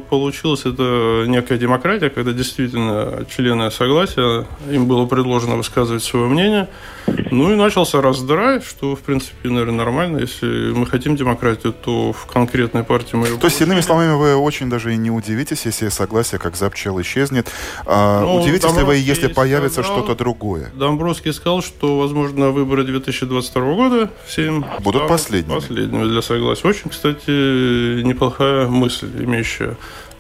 получилась 0.10 0.62
это 0.66 1.26
некая 1.28 1.58
демократия, 1.58 2.10
когда 2.10 2.32
действительно 2.32 3.26
члены 3.30 3.70
согласия, 3.70 4.46
им 4.72 4.88
было 4.88 5.06
предложено 5.06 5.58
высказывать 5.58 6.04
свое 6.04 6.28
мнение. 6.28 6.70
Ну 7.08 7.52
и 7.52 7.56
начался 7.56 8.02
раздрай, 8.02 8.62
что, 8.62 8.96
в 8.96 9.00
принципе, 9.00 9.50
наверное, 9.50 9.76
нормально. 9.76 10.20
Если 10.20 10.72
мы 10.72 10.86
хотим 10.86 11.16
демократию, 11.16 11.74
то 11.74 12.14
в 12.14 12.26
конкретной 12.26 12.84
партии 12.84 13.16
мы 13.16 13.28
То 13.28 13.48
есть, 13.48 13.62
иными 13.62 13.82
словами, 13.82 14.16
вы 14.16 14.36
очень 14.36 14.70
даже 14.70 14.94
и 14.94 14.98
не 14.98 15.12
удивитесь, 15.12 15.66
если 15.66 15.90
согласие 15.90 16.40
как 16.40 16.56
запчел 16.56 17.00
исчезнет. 17.02 17.48
А, 17.86 18.22
ну, 18.22 18.36
удивитесь 18.36 18.76
ли 18.76 18.84
вы, 18.84 18.96
если 18.96 19.28
появится 19.28 19.84
что-то 19.84 20.16
другое? 20.16 20.72
Домбровский 20.74 21.34
сказал, 21.34 21.62
что, 21.62 22.00
возможно, 22.00 22.52
выборы 22.52 22.84
2022 22.84 23.74
года 23.74 24.12
всем 24.26 24.66
будут 24.80 25.08
последними. 25.08 25.56
Последними 25.56 26.06
для 26.06 26.22
согласия. 26.22 26.68
Очень, 26.68 26.90
кстати, 26.90 28.02
неплохая 28.02 28.68
мысль, 28.68 29.10
имеющая 29.20 29.78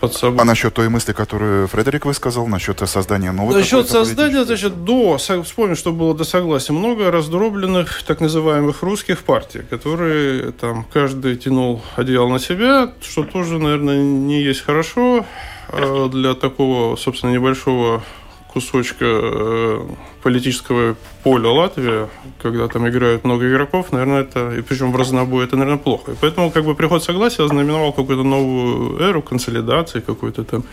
под 0.07 0.15
собой. 0.15 0.41
А 0.41 0.45
насчет 0.45 0.73
той 0.73 0.89
мысли, 0.89 1.13
которую 1.13 1.67
Фредерик 1.67 2.05
высказал, 2.05 2.47
насчет 2.47 2.79
создания 2.87 3.31
новой 3.31 3.55
Насчет 3.55 3.89
создания, 3.89 4.43
значит, 4.43 4.83
до, 4.83 5.17
вспомним, 5.17 5.75
что 5.75 5.91
было 5.91 6.15
до 6.15 6.23
согласия, 6.23 6.73
много 6.73 7.11
раздробленных 7.11 8.03
так 8.03 8.21
называемых 8.21 8.83
русских 8.83 9.23
партий, 9.23 9.61
которые 9.69 10.51
там 10.51 10.85
каждый 10.91 11.35
тянул 11.37 11.81
одеяло 11.95 12.29
на 12.29 12.39
себя, 12.39 12.91
что 13.01 13.23
тоже, 13.23 13.59
наверное, 13.59 14.01
не 14.01 14.41
есть 14.41 14.61
хорошо 14.61 15.25
а 15.69 16.09
для 16.09 16.35
такого, 16.35 16.95
собственно, 16.95 17.31
небольшого 17.31 18.03
кусочка 18.55 19.05
э, 19.05 19.87
политического 20.23 20.95
поля 21.23 21.49
Латвии, 21.49 22.07
когда 22.41 22.69
там 22.69 22.87
играют 22.87 23.25
много 23.25 23.49
игроков, 23.49 23.91
наверное, 23.91 24.21
это, 24.21 24.55
и 24.57 24.61
причем 24.61 24.93
в 24.93 24.95
разнобой, 24.95 25.43
это, 25.43 25.57
наверное, 25.57 25.83
плохо. 25.83 26.13
И 26.13 26.15
поэтому 26.21 26.51
как 26.51 26.63
бы 26.63 26.73
приход 26.73 27.03
согласия 27.03 27.43
ознаменовал 27.43 27.91
какую-то 27.91 28.23
новую 28.23 28.97
эру 29.01 29.21
консолидации, 29.21 29.99
какой-то 29.99 30.45
там 30.45 30.63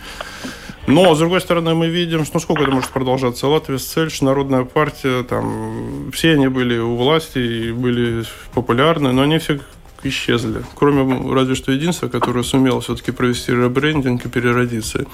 но, 0.87 1.15
с 1.15 1.19
другой 1.19 1.39
стороны, 1.39 1.73
мы 1.75 1.87
видим, 1.87 2.25
что 2.25 2.35
ну, 2.35 2.39
сколько 2.41 2.63
это 2.63 2.71
может 2.71 2.89
продолжаться. 2.89 3.47
Латвия, 3.47 3.79
Сельш, 3.79 4.21
Народная 4.21 4.65
партия, 4.65 5.23
там, 5.23 6.11
все 6.11 6.33
они 6.33 6.47
были 6.47 6.77
у 6.77 6.95
власти 6.95 7.39
и 7.39 7.71
были 7.71 8.23
популярны, 8.53 9.13
но 9.13 9.21
они 9.21 9.37
все 9.37 9.59
исчезли. 10.05 10.63
Кроме 10.75 11.33
разве 11.33 11.55
что 11.55 11.71
единства, 11.71 12.07
которое 12.07 12.43
сумело 12.43 12.81
все-таки 12.81 13.11
провести 13.11 13.51
ребрендинг 13.51 14.25
и 14.25 14.29
переродиться. 14.29 15.05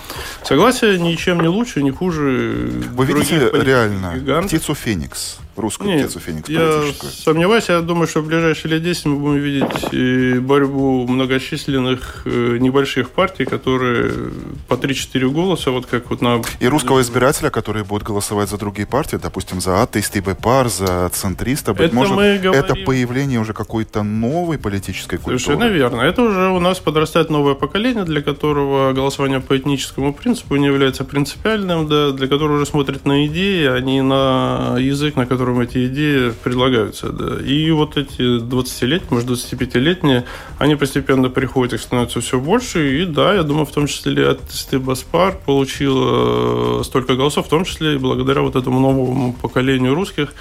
Согласие 0.44 1.00
ничем 1.00 1.42
не 1.42 1.48
лучше, 1.48 1.84
не 1.84 1.92
хуже. 1.92 2.72
Вы 2.94 3.06
видите 3.06 3.50
реально 3.54 4.18
гигантов. 4.18 4.52
птицу 4.52 4.76
Феникс? 4.76 5.38
Русскую 5.56 5.90
Нет, 5.90 6.06
птицу 6.06 6.20
Феникс 6.20 6.50
я 6.50 6.84
сомневаюсь. 7.02 7.70
Я 7.70 7.82
думаю, 7.82 8.08
что 8.08 8.22
в 8.22 8.28
ближайшие 8.28 8.74
лет 8.74 8.84
10 8.84 9.06
мы 9.06 9.16
будем 9.18 9.40
видеть 9.40 10.42
борьбу 10.42 11.06
многочисленных 11.08 12.24
э, 12.26 12.58
небольших 12.60 13.10
партий, 13.12 13.46
которые 13.46 14.32
по 14.68 14.76
3-4 14.76 15.30
голоса, 15.30 15.72
вот 15.72 15.86
как 15.86 16.10
вот 16.10 16.22
на... 16.22 16.42
И 16.60 16.68
русского 16.68 17.02
избирателя, 17.02 17.50
который 17.50 17.84
будет 17.84 18.04
голосовать 18.04 18.50
за 18.50 18.58
другие 18.58 18.88
партии, 18.88 19.18
допустим, 19.22 19.62
за 19.62 19.84
атеист 19.84 20.16
и 20.16 20.22
пар, 20.22 20.70
за 20.70 21.10
центриста, 21.10 21.74
быть 21.74 21.88
это 21.88 21.96
может, 21.96 22.14
говорим... 22.16 22.54
это 22.54 22.76
появление 22.76 23.40
уже 23.40 23.54
какой-то 23.54 24.04
новой 24.04 24.58
политической 24.58 25.18
культуры. 25.18 25.40
Совершенно 25.40 25.70
верно. 25.70 26.02
Это 26.02 26.22
уже 26.22 26.50
у 26.50 26.60
нас 26.60 26.80
подрастает 26.80 27.30
новое 27.30 27.56
поколение, 27.56 28.06
для 28.06 28.22
которого 28.22 28.94
голосование 28.94 29.40
по 29.40 29.58
этническому 29.58 30.14
принципу 30.14 30.56
не 30.56 30.68
является 30.68 31.04
принципиальным, 31.04 31.88
да, 31.88 32.12
для 32.12 32.28
которого 32.28 32.58
уже 32.58 32.66
смотрят 32.66 33.06
на 33.06 33.26
идеи, 33.28 33.68
а 33.68 33.80
не 33.80 34.02
на 34.02 34.78
язык, 34.80 35.16
на 35.16 35.26
котором 35.26 35.49
которым 35.50 35.62
эти 35.62 35.88
идеи 35.88 36.32
предлагаются. 36.44 37.10
Да. 37.10 37.42
И 37.44 37.72
вот 37.72 37.98
эти 37.98 38.40
20-летние, 38.40 39.10
может, 39.10 39.30
25-летние, 39.30 40.26
они 40.60 40.76
постепенно 40.76 41.30
приходят, 41.30 41.74
их 41.74 41.82
становится 41.82 42.22
все 42.22 42.40
больше. 42.40 43.02
И 43.02 43.06
да, 43.06 43.34
я 43.34 43.44
думаю, 43.44 43.66
в 43.66 43.72
том 43.72 43.88
числе 43.88 44.30
от 44.30 44.40
Стебаспар 44.50 45.36
получила 45.46 46.82
э, 46.82 46.84
столько 46.84 47.16
голосов, 47.16 47.46
в 47.46 47.50
том 47.50 47.66
числе 47.66 47.96
и 47.96 47.98
благодаря 47.98 48.42
вот 48.42 48.56
этому 48.56 48.80
новому 48.80 49.34
поколению 49.34 49.96
русских, 49.96 50.34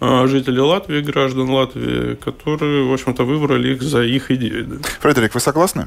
э, 0.00 0.26
жителей 0.26 0.60
Латвии, 0.60 1.00
граждан 1.00 1.50
Латвии, 1.50 2.14
которые, 2.14 2.84
в 2.84 2.92
общем-то, 2.92 3.24
выбрали 3.24 3.74
их 3.74 3.82
за 3.82 4.02
их 4.02 4.30
идеи. 4.30 4.62
Да. 4.62 4.76
Фредерик, 5.00 5.34
вы 5.34 5.40
согласны? 5.40 5.86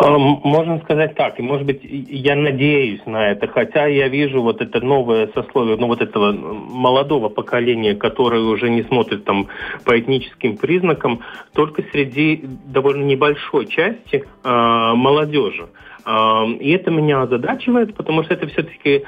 Можно 0.00 0.78
сказать 0.78 1.16
так, 1.16 1.40
и 1.40 1.42
может 1.42 1.66
быть 1.66 1.80
я 1.82 2.36
надеюсь 2.36 3.04
на 3.04 3.32
это, 3.32 3.48
хотя 3.48 3.86
я 3.86 4.06
вижу 4.06 4.42
вот 4.42 4.60
это 4.60 4.80
новое 4.80 5.28
сословие, 5.34 5.76
ну 5.76 5.88
вот 5.88 6.00
этого 6.00 6.32
молодого 6.32 7.28
поколения, 7.28 7.96
которое 7.96 8.40
уже 8.42 8.70
не 8.70 8.84
смотрит 8.84 9.24
там 9.24 9.48
по 9.84 9.98
этническим 9.98 10.56
признакам, 10.56 11.20
только 11.52 11.82
среди 11.90 12.44
довольно 12.66 13.02
небольшой 13.04 13.66
части 13.66 14.24
э, 14.44 14.92
молодежи. 14.94 15.66
Э, 16.06 16.46
и 16.60 16.70
это 16.70 16.92
меня 16.92 17.22
озадачивает, 17.22 17.96
потому 17.96 18.22
что 18.22 18.34
это 18.34 18.46
все-таки 18.46 19.04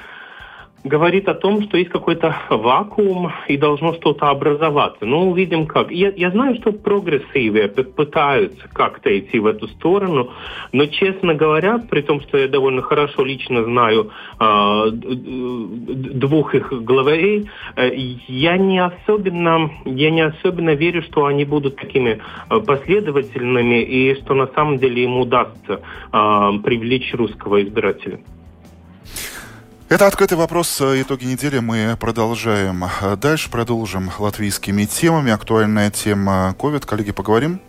говорит 0.85 1.29
о 1.29 1.35
том, 1.35 1.63
что 1.63 1.77
есть 1.77 1.91
какой-то 1.91 2.35
вакуум 2.49 3.33
и 3.49 3.57
должно 3.57 3.95
что-то 3.95 4.31
образоваться. 4.31 5.05
Ну, 5.05 5.31
увидим 5.31 5.67
как. 5.67 5.91
Я, 5.91 6.11
я 6.17 6.31
знаю, 6.31 6.57
что 6.57 6.73
прогрессивы 6.73 7.69
пытаются 7.69 8.69
как-то 8.73 9.17
идти 9.19 9.39
в 9.39 9.47
эту 9.47 9.69
сторону, 9.69 10.31
но, 10.73 10.87
честно 10.87 11.35
говоря, 11.35 11.79
при 11.79 12.01
том, 12.03 12.21
что 12.23 12.39
я 12.39 12.49
довольно 12.49 12.83
хорошо 12.83 13.25
лично 13.25 13.65
знаю 13.65 14.11
э, 14.39 14.91
двух 14.93 16.55
их 16.55 16.73
главарей, 16.73 17.51
э, 17.77 17.91
я 18.29 18.57
не 18.57 18.79
особенно, 18.79 19.71
я 19.85 20.11
не 20.11 20.23
особенно 20.23 20.71
верю, 20.71 21.03
что 21.03 21.27
они 21.27 21.45
будут 21.45 21.77
такими 21.77 22.21
э, 22.49 22.61
последовательными 22.61 23.83
и 23.83 24.15
что 24.15 24.35
на 24.35 24.47
самом 24.49 24.79
деле 24.79 25.05
им 25.05 25.19
удастся 25.19 25.81
э, 26.13 26.51
привлечь 26.63 27.13
русского 27.15 27.63
избирателя. 27.63 28.21
Это 29.91 30.07
«Открытый 30.07 30.39
вопрос». 30.39 30.81
Итоги 30.81 31.25
недели 31.25 31.59
мы 31.59 31.97
продолжаем. 31.99 32.85
Дальше 33.21 33.51
продолжим 33.51 34.09
латвийскими 34.21 34.85
темами. 34.85 35.33
Актуальная 35.33 35.91
тема 35.91 36.55
COVID. 36.57 36.87
Коллеги, 36.87 37.11
поговорим? 37.11 37.61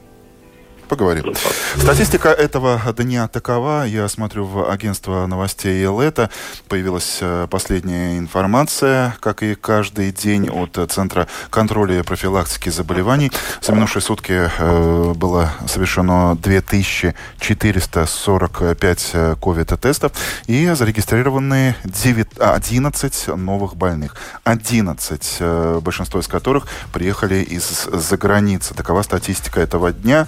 Поговорим. 0.91 1.33
Статистика 1.77 2.27
этого 2.27 2.79
дня 2.97 3.29
такова. 3.29 3.85
Я 3.85 4.09
смотрю 4.09 4.45
в 4.45 4.69
агентство 4.69 5.25
новостей 5.25 5.85
Лета. 5.85 6.29
Появилась 6.67 7.19
э, 7.21 7.47
последняя 7.49 8.17
информация, 8.17 9.15
как 9.21 9.41
и 9.41 9.55
каждый 9.55 10.11
день 10.11 10.49
от 10.49 10.77
Центра 10.91 11.29
контроля 11.49 11.99
и 11.99 12.01
профилактики 12.01 12.67
заболеваний. 12.67 13.31
За 13.61 13.71
минувшие 13.71 14.01
сутки 14.01 14.33
э, 14.33 15.13
было 15.15 15.53
совершено 15.65 16.35
2445 16.35 19.11
ковид-тестов 19.39 20.11
и 20.47 20.71
зарегистрированы 20.71 21.77
9, 21.85 22.27
11 22.37 23.27
новых 23.37 23.77
больных. 23.77 24.17
11, 24.43 25.37
э, 25.39 25.79
большинство 25.81 26.19
из 26.19 26.27
которых 26.27 26.67
приехали 26.91 27.35
из-за 27.35 28.17
границы. 28.17 28.73
Такова 28.73 29.03
статистика 29.03 29.61
этого 29.61 29.93
дня. 29.93 30.27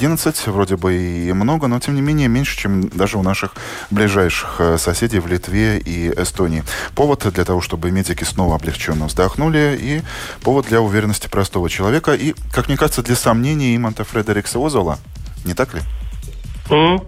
11 0.00 0.46
вроде 0.46 0.76
бы 0.76 0.96
и 0.96 1.32
много, 1.34 1.66
но 1.66 1.78
тем 1.78 1.94
не 1.94 2.00
менее 2.00 2.28
меньше, 2.28 2.56
чем 2.56 2.88
даже 2.88 3.18
у 3.18 3.22
наших 3.22 3.52
ближайших 3.90 4.56
э, 4.58 4.78
соседей 4.78 5.18
в 5.18 5.26
Литве 5.26 5.78
и 5.78 6.10
Эстонии. 6.16 6.64
Повод 6.94 7.26
для 7.30 7.44
того, 7.44 7.60
чтобы 7.60 7.90
медики 7.90 8.24
снова 8.24 8.54
облегченно 8.54 9.08
вздохнули, 9.08 9.78
и 9.78 10.02
повод 10.42 10.68
для 10.68 10.80
уверенности 10.80 11.28
простого 11.28 11.68
человека, 11.68 12.14
и, 12.14 12.34
как 12.50 12.68
мне 12.68 12.78
кажется, 12.78 13.02
для 13.02 13.14
сомнений 13.14 13.76
Иманта 13.76 14.04
Фредерикса 14.04 14.58
Озола. 14.58 14.98
Не 15.44 15.52
так 15.52 15.74
ли? 15.74 15.80
Mm. 16.70 17.06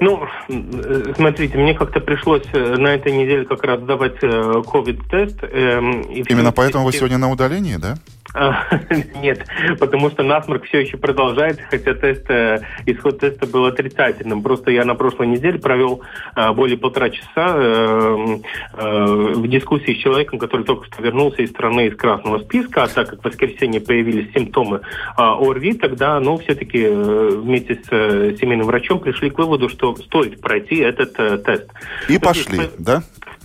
Ну, 0.00 0.26
э, 0.48 1.12
смотрите, 1.16 1.56
мне 1.58 1.74
как-то 1.74 2.00
пришлось 2.00 2.44
э, 2.52 2.76
на 2.76 2.94
этой 2.94 3.12
неделе 3.12 3.44
как 3.44 3.62
раз 3.64 3.80
сдавать 3.80 4.22
COVID-тест. 4.22 5.42
Эм, 5.42 6.02
Именно 6.02 6.52
поэтому 6.52 6.84
вы 6.84 6.92
сегодня 6.92 7.18
на 7.18 7.30
удалении, 7.30 7.76
да? 7.76 7.96
Нет, 9.22 9.46
потому 9.78 10.10
что 10.10 10.24
насморк 10.24 10.64
все 10.64 10.80
еще 10.80 10.96
продолжается, 10.96 11.62
хотя 11.70 11.94
тест, 11.94 12.28
э, 12.28 12.58
исход 12.84 13.20
теста 13.20 13.46
был 13.46 13.66
отрицательным. 13.66 14.42
Просто 14.42 14.72
я 14.72 14.84
на 14.84 14.96
прошлой 14.96 15.28
неделе 15.28 15.58
провел 15.60 16.02
э, 16.34 16.52
более 16.52 16.76
полтора 16.76 17.10
часа 17.10 17.54
э, 17.56 18.38
в 18.76 19.46
дискуссии 19.46 19.94
с 19.94 19.98
человеком, 19.98 20.40
который 20.40 20.64
только 20.64 20.86
что 20.86 21.00
вернулся 21.00 21.42
из 21.42 21.50
страны 21.50 21.86
из 21.86 21.96
красного 21.96 22.40
списка, 22.40 22.82
а 22.82 22.88
так 22.88 23.10
как 23.10 23.20
в 23.20 23.24
воскресенье 23.24 23.80
появились 23.80 24.32
симптомы 24.34 24.80
ОРВИ, 25.16 25.74
тогда, 25.74 26.18
ну, 26.18 26.38
все-таки 26.38 26.86
вместе 26.88 27.76
с 27.76 28.38
семейным 28.40 28.66
врачом 28.66 28.98
пришли 28.98 29.30
к 29.30 29.38
выводу, 29.38 29.68
что 29.68 29.83
стоит 29.96 30.40
пройти 30.40 30.76
этот 30.76 31.14
тест. 31.44 31.70
И 32.08 32.18
пошли, 32.18 32.60
да? 32.78 33.02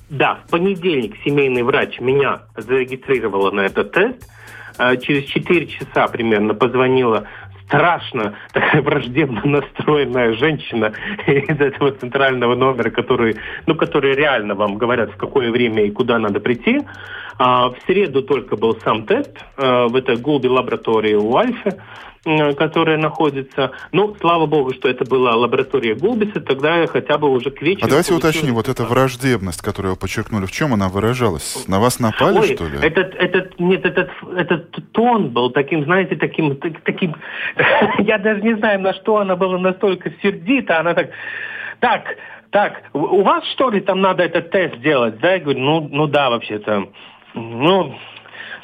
Да, 0.10 0.40
в 0.46 0.50
понедельник 0.50 1.16
семейный 1.24 1.64
врач 1.64 2.00
меня 2.00 2.42
зарегистрировала 2.56 3.52
на 3.52 3.62
этот 3.62 3.92
тест– 3.92 4.28
а, 4.80 4.96
через 4.96 5.26
4 5.26 5.68
часа 5.68 6.08
примерно 6.08 6.54
позвонила 6.54 7.28
страшно 7.66 8.36
такая 8.54 8.82
враждебно 8.82 9.42
настроенная 9.46 10.34
женщина 10.34 10.94
из 11.28 11.60
этого 11.60 11.92
центрального 11.92 12.56
номера, 12.56 12.90
который, 12.90 13.36
ну, 13.68 13.76
которые 13.76 14.16
реально 14.16 14.56
вам 14.56 14.78
говорят, 14.78 15.12
в 15.12 15.18
какое 15.18 15.52
время 15.52 15.84
и 15.84 15.92
куда 15.92 16.18
надо 16.18 16.40
прийти. 16.40 16.82
А, 17.38 17.70
в 17.70 17.76
среду 17.86 18.24
только 18.24 18.56
был 18.56 18.78
сам 18.84 19.06
тест 19.06 19.38
а, 19.58 19.88
в 19.88 19.96
этой 19.96 20.16
Гулби 20.16 20.48
лаборатории 20.48 21.14
у 21.14 21.36
Альфы 21.36 21.76
которая 22.24 22.98
находится. 22.98 23.72
Ну, 23.92 24.16
слава 24.20 24.46
богу, 24.46 24.74
что 24.74 24.90
это 24.90 25.06
была 25.06 25.36
лаборатория 25.36 25.96
Гулбиса, 25.96 26.42
тогда 26.42 26.86
хотя 26.88 27.18
бы 27.18 27.30
уже 27.30 27.50
к 27.52 27.62
вечеру... 27.62 27.86
А 27.86 27.90
давайте 27.90 28.14
уточним, 28.14 28.56
вот 28.56 28.68
эта 28.68 28.84
враждебность, 28.84 29.62
которую 29.62 29.94
вы 29.94 30.00
подчеркнули, 30.00 30.46
в 30.46 30.52
чем 30.52 30.74
она 30.74 30.90
выражалась? 30.90 31.66
На 31.68 31.80
вас 31.80 32.00
напали, 32.00 32.40
Ой, 32.40 32.56
что 32.56 32.66
ли? 32.66 32.78
Этот, 32.82 33.16
этот, 33.16 33.60
нет, 33.60 33.86
этот, 33.86 34.10
этот 34.36 34.92
тон 34.92 35.30
был 35.30 35.52
таким, 35.52 35.86
знаете, 35.86 36.16
таким, 36.16 36.56
таким... 36.58 37.16
Я 38.00 38.18
даже 38.18 38.42
не 38.42 38.56
знаю, 38.56 38.82
на 38.82 38.94
что 38.94 39.18
она 39.18 39.36
была 39.36 39.58
настолько 39.58 40.12
сердита, 40.22 40.80
она 40.80 40.94
так... 40.94 41.10
Так, 41.80 42.04
так, 42.52 42.84
у 42.94 43.22
вас 43.22 43.46
что 43.54 43.70
ли 43.70 43.80
там 43.80 44.02
надо 44.02 44.24
этот 44.24 44.50
тест 44.50 44.80
делать? 44.80 45.20
Да, 45.20 45.34
я 45.34 45.40
говорю, 45.40 45.60
ну, 45.60 45.88
ну 45.90 46.08
да, 46.08 46.30
вообще-то. 46.30 46.90
Ну, 47.36 47.96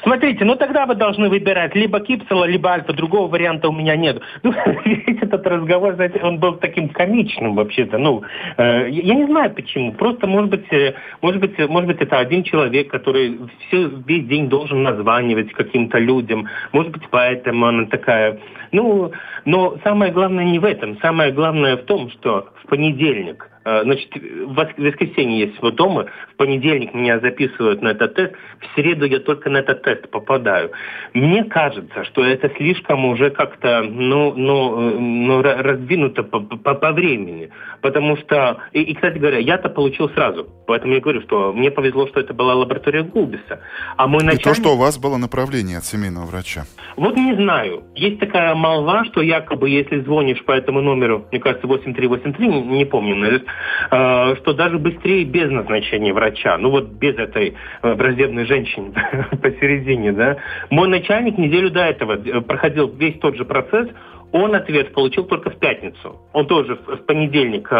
Смотрите, 0.02 0.44
ну 0.44 0.56
тогда 0.56 0.86
вы 0.86 0.94
должны 0.94 1.28
выбирать 1.28 1.74
либо 1.74 2.00
Кипсела, 2.00 2.44
либо 2.44 2.70
Альфа. 2.70 2.92
Другого 2.92 3.28
варианта 3.28 3.68
у 3.68 3.72
меня 3.72 3.96
нет. 3.96 4.20
Ну, 4.42 4.52
весь 4.84 5.22
этот 5.22 5.44
разговор, 5.46 5.94
знаете, 5.94 6.20
он 6.22 6.38
был 6.38 6.54
таким 6.56 6.88
комичным 6.88 7.56
вообще-то. 7.56 7.98
Ну, 7.98 8.22
э, 8.56 8.88
я 8.90 9.14
не 9.14 9.26
знаю 9.26 9.52
почему. 9.52 9.92
Просто, 9.92 10.26
может 10.26 10.50
быть, 10.50 10.72
э, 10.72 10.94
может 11.20 11.40
быть, 11.40 11.58
может 11.68 11.88
быть, 11.88 12.00
это 12.00 12.18
один 12.18 12.44
человек, 12.44 12.88
который 12.90 13.38
все, 13.66 13.90
весь 14.06 14.26
день 14.26 14.48
должен 14.48 14.82
названивать 14.82 15.52
каким-то 15.52 15.98
людям. 15.98 16.48
Может 16.72 16.92
быть, 16.92 17.02
поэтому 17.10 17.66
она 17.66 17.86
такая... 17.86 18.38
Ну, 18.72 19.10
но 19.44 19.76
самое 19.82 20.12
главное 20.12 20.44
не 20.44 20.58
в 20.58 20.64
этом. 20.64 20.98
Самое 21.00 21.32
главное 21.32 21.76
в 21.76 21.82
том, 21.82 22.10
что 22.10 22.48
в 22.62 22.68
понедельник 22.68 23.48
Э, 23.55 23.55
значит, 23.82 24.14
в 24.14 24.54
воскресенье 24.54 25.50
всего 25.50 25.72
дома, 25.72 26.06
в 26.32 26.36
понедельник 26.36 26.94
меня 26.94 27.18
записывают 27.18 27.82
на 27.82 27.88
этот 27.88 28.14
тест, 28.14 28.34
в 28.60 28.74
среду 28.74 29.06
я 29.06 29.18
только 29.18 29.50
на 29.50 29.58
этот 29.58 29.82
тест 29.82 30.08
попадаю. 30.10 30.70
Мне 31.14 31.42
кажется, 31.44 32.04
что 32.04 32.24
это 32.24 32.48
слишком 32.56 33.04
уже 33.06 33.30
как-то, 33.30 33.82
ну, 33.82 34.32
ну, 34.34 34.90
э, 34.90 34.98
ну 34.98 35.42
раздвинуто 35.42 36.22
по, 36.22 36.38
по, 36.38 36.74
по 36.74 36.92
времени. 36.92 37.50
Потому 37.80 38.16
что, 38.18 38.58
и, 38.72 38.82
и, 38.82 38.94
кстати 38.94 39.18
говоря, 39.18 39.38
я-то 39.38 39.68
получил 39.68 40.10
сразу. 40.10 40.46
Поэтому 40.68 40.94
я 40.94 41.00
говорю, 41.00 41.22
что 41.22 41.52
мне 41.52 41.72
повезло, 41.72 42.06
что 42.06 42.20
это 42.20 42.34
была 42.34 42.54
лаборатория 42.54 43.02
Гулбиса. 43.02 43.60
А 43.96 44.06
мой 44.06 44.22
начальник... 44.22 44.42
И 44.42 44.44
то, 44.44 44.54
что 44.54 44.74
у 44.74 44.76
вас 44.76 44.96
было 44.98 45.16
направление 45.16 45.78
от 45.78 45.84
семейного 45.84 46.26
врача. 46.26 46.66
Вот 46.96 47.16
не 47.16 47.34
знаю. 47.34 47.82
Есть 47.96 48.20
такая 48.20 48.54
молва, 48.54 49.04
что 49.06 49.22
якобы, 49.22 49.68
если 49.68 50.00
звонишь 50.00 50.44
по 50.44 50.52
этому 50.52 50.80
номеру, 50.82 51.26
мне 51.32 51.40
кажется, 51.40 51.66
8383, 51.66 52.46
не, 52.46 52.62
не 52.62 52.84
помню, 52.84 53.16
наверное, 53.16 53.46
Э, 53.46 53.55
что 53.88 54.52
даже 54.54 54.78
быстрее 54.78 55.24
без 55.24 55.50
назначения 55.50 56.12
врача, 56.12 56.56
ну 56.58 56.70
вот 56.70 56.86
без 56.86 57.16
этой 57.16 57.54
э, 57.82 57.94
враждебной 57.94 58.46
женщины 58.46 58.92
посередине, 59.42 60.12
да. 60.12 60.36
Мой 60.70 60.88
начальник 60.88 61.38
неделю 61.38 61.70
до 61.70 61.80
этого 61.80 62.14
э, 62.14 62.40
проходил 62.40 62.88
весь 62.88 63.18
тот 63.18 63.36
же 63.36 63.44
процесс, 63.44 63.88
он 64.32 64.54
ответ 64.54 64.92
получил 64.92 65.24
только 65.24 65.50
в 65.50 65.58
пятницу. 65.58 66.20
Он 66.32 66.46
тоже 66.46 66.74
в 66.74 67.06
понедельник 67.06 67.68
э, 67.70 67.76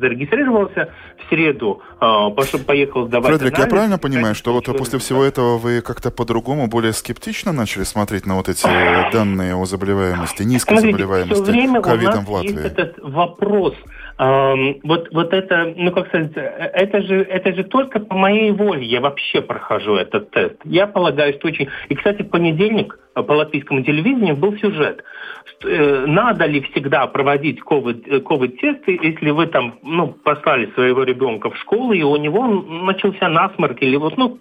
зарегистрировался, 0.00 0.92
в 1.24 1.28
среду 1.28 1.82
э, 2.00 2.30
пошел, 2.34 2.60
поехал 2.60 3.06
сдавать 3.06 3.32
Фредерик, 3.32 3.54
анализ, 3.54 3.66
я 3.66 3.70
правильно 3.70 3.98
понимаю, 3.98 4.34
что 4.34 4.52
вот 4.52 4.64
после 4.64 4.98
всего 4.98 5.22
этого 5.22 5.58
вы 5.58 5.82
как-то 5.82 6.10
по-другому, 6.10 6.68
более 6.68 6.92
скептично 6.92 7.52
начали 7.52 7.84
смотреть 7.84 8.26
на 8.26 8.36
вот 8.36 8.48
эти 8.48 8.66
данные 9.12 9.54
о 9.54 9.64
заболеваемости, 9.66 10.42
низкой 10.42 10.78
Смотрите, 10.78 10.96
заболеваемости 10.96 11.82
ковидом 11.82 12.24
в 12.24 12.30
Латвии? 12.30 12.52
Есть 12.52 12.64
этот 12.64 12.98
вопрос– 13.02 13.74
вот, 14.18 15.08
вот 15.12 15.32
это, 15.34 15.74
ну 15.76 15.92
как 15.92 16.08
сказать, 16.08 16.32
это 16.34 17.02
же, 17.02 17.22
это 17.22 17.54
же 17.54 17.64
только 17.64 18.00
по 18.00 18.16
моей 18.16 18.50
воле 18.50 18.84
я 18.86 19.00
вообще 19.00 19.42
прохожу 19.42 19.96
этот 19.96 20.30
тест. 20.30 20.56
Я 20.64 20.86
полагаю, 20.86 21.34
что 21.34 21.48
очень... 21.48 21.68
И, 21.88 21.94
кстати, 21.94 22.22
в 22.22 22.30
понедельник 22.30 22.98
по 23.22 23.32
латвийскому 23.32 23.82
телевидению 23.82 24.36
был 24.36 24.56
сюжет. 24.58 25.02
Э, 25.64 26.04
надо 26.06 26.44
ли 26.46 26.60
всегда 26.60 27.06
проводить 27.06 27.60
COVID-тесты, 27.60 28.94
э, 28.94 28.98
если 29.02 29.30
вы 29.30 29.46
там, 29.46 29.78
ну, 29.82 30.08
послали 30.08 30.70
своего 30.74 31.02
ребенка 31.02 31.50
в 31.50 31.56
школу, 31.56 31.92
и 31.92 32.02
у 32.02 32.16
него 32.16 32.46
начался 32.46 33.28
насморк 33.28 33.80
или 33.80 33.96
вот, 33.96 34.16
ну, 34.18 34.38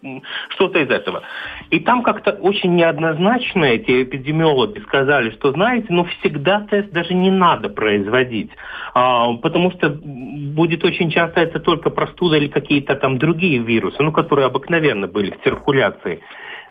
что-то 0.49 0.79
из 0.79 0.89
этого. 0.89 1.21
И 1.69 1.79
там 1.79 2.03
как-то 2.03 2.31
очень 2.31 2.75
неоднозначно 2.75 3.63
эти 3.63 4.03
эпидемиологи 4.03 4.79
сказали, 4.79 5.29
что, 5.31 5.51
знаете, 5.51 5.87
ну, 5.89 6.05
всегда 6.19 6.61
тест 6.69 6.91
даже 6.91 7.13
не 7.13 7.31
надо 7.31 7.69
производить, 7.69 8.51
а, 8.93 9.31
потому 9.69 9.71
что 9.71 9.89
будет 10.01 10.83
очень 10.83 11.09
часто 11.09 11.41
это 11.41 11.59
только 11.59 11.89
простуда 11.89 12.37
или 12.37 12.47
какие-то 12.47 12.95
там 12.95 13.17
другие 13.17 13.59
вирусы, 13.59 14.01
ну, 14.01 14.11
которые 14.11 14.47
обыкновенно 14.47 15.07
были 15.07 15.31
в 15.31 15.43
циркуляции. 15.43 16.21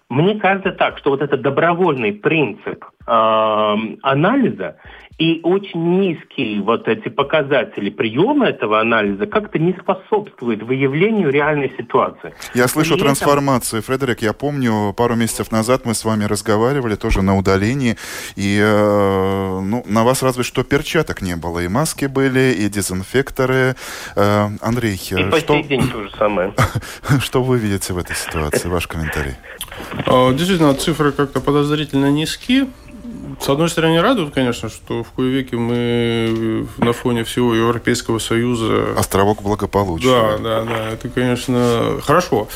Мне 0.08 0.38
кажется 0.38 0.72
так, 0.72 0.98
что 0.98 1.10
вот 1.10 1.22
этот 1.22 1.40
добровольный 1.40 2.12
принцип 2.12 2.84
э, 3.06 3.14
анализа 4.02 4.76
и 5.18 5.40
очень 5.44 6.00
низкие 6.00 6.60
вот 6.60 6.88
эти 6.88 7.08
показатели 7.08 7.90
приема 7.90 8.48
этого 8.48 8.80
анализа 8.80 9.26
как-то 9.26 9.58
не 9.58 9.72
способствуют 9.74 10.62
выявлению 10.62 11.30
реальной 11.30 11.72
ситуации. 11.76 12.34
Я 12.54 12.66
слышу 12.66 12.94
При 12.94 13.02
трансформацию, 13.02 13.80
этом... 13.80 13.94
Фредерик. 13.94 14.22
Я 14.22 14.32
помню, 14.32 14.92
пару 14.92 15.14
месяцев 15.14 15.52
назад 15.52 15.84
мы 15.84 15.94
с 15.94 16.04
вами 16.04 16.24
разговаривали 16.24 16.96
тоже 16.96 17.22
на 17.22 17.36
удалении, 17.36 17.96
и 18.34 18.58
э, 18.60 19.60
ну, 19.60 19.84
на 19.86 20.04
вас 20.04 20.22
разве 20.22 20.42
что 20.42 20.64
перчаток 20.64 21.22
не 21.22 21.36
было. 21.36 21.60
И 21.60 21.68
маски 21.68 22.06
были, 22.06 22.52
и 22.58 22.68
дезинфекторы. 22.68 23.76
Э, 24.16 24.48
Андрей, 24.60 25.00
и 25.10 25.30
по 25.30 25.38
что... 25.38 25.60
день 25.62 25.88
то 25.88 26.02
же 26.02 26.10
самое. 26.18 26.54
что 27.20 27.42
вы 27.42 27.58
видите 27.58 27.92
в 27.92 27.98
этой 27.98 28.16
ситуации? 28.16 28.68
Ваш 28.68 28.88
комментарий. 28.88 29.34
А, 30.06 30.32
действительно, 30.32 30.74
цифры 30.74 31.12
как-то 31.12 31.40
подозрительно 31.40 32.10
низкие. 32.10 32.66
С 33.40 33.48
одной 33.48 33.68
стороны, 33.68 34.00
радует, 34.00 34.32
конечно, 34.32 34.68
что 34.68 35.02
в 35.02 35.10
кое 35.12 35.30
веке 35.30 35.56
мы 35.56 36.66
на 36.78 36.92
фоне 36.92 37.24
всего 37.24 37.54
Европейского 37.54 38.18
Союза... 38.18 38.94
Островок 38.96 39.42
благополучия. 39.42 40.08
Да, 40.08 40.38
да, 40.38 40.62
да. 40.64 40.90
Это, 40.90 41.08
конечно, 41.08 42.00
хорошо. 42.02 42.48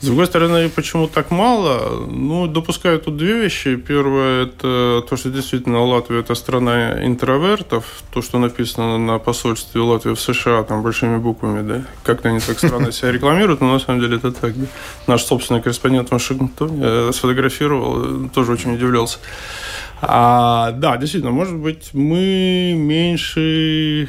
С 0.00 0.06
другой 0.06 0.26
стороны, 0.26 0.68
почему 0.68 1.08
так 1.08 1.30
мало? 1.30 2.06
Ну, 2.06 2.46
допускаю 2.46 3.00
тут 3.00 3.16
две 3.16 3.34
вещи. 3.34 3.76
Первое, 3.76 4.44
это 4.44 5.04
то, 5.08 5.16
что 5.16 5.30
действительно 5.30 5.84
Латвия– 5.84 6.18
это 6.20 6.34
страна 6.34 7.04
интровертов. 7.04 7.84
То, 8.12 8.22
что 8.22 8.38
написано 8.38 8.98
на 8.98 9.18
посольстве 9.18 9.80
Латвии 9.80 10.14
в 10.14 10.20
США, 10.20 10.62
там, 10.62 10.82
большими 10.82 11.16
буквами, 11.16 11.66
да. 11.66 11.84
Как-то 12.02 12.28
они 12.28 12.40
так 12.40 12.58
странно 12.58 12.92
себя 12.92 13.12
рекламируют, 13.12 13.60
но 13.60 13.72
на 13.72 13.78
самом 13.78 14.00
деле 14.00 14.16
это 14.16 14.32
так. 14.32 14.58
Да? 14.58 14.66
Наш 15.06 15.22
собственный 15.24 15.62
корреспондент 15.62 16.08
в 16.08 16.12
Вашингтоне 16.12 16.80
э, 16.82 17.10
сфотографировал, 17.12 18.28
тоже 18.30 18.52
очень 18.52 18.74
удивлялся. 18.74 19.18
А, 20.02 20.72
да, 20.72 20.96
действительно, 20.96 21.32
может 21.32 21.56
быть, 21.56 21.90
мы 21.92 22.74
меньше, 22.74 24.08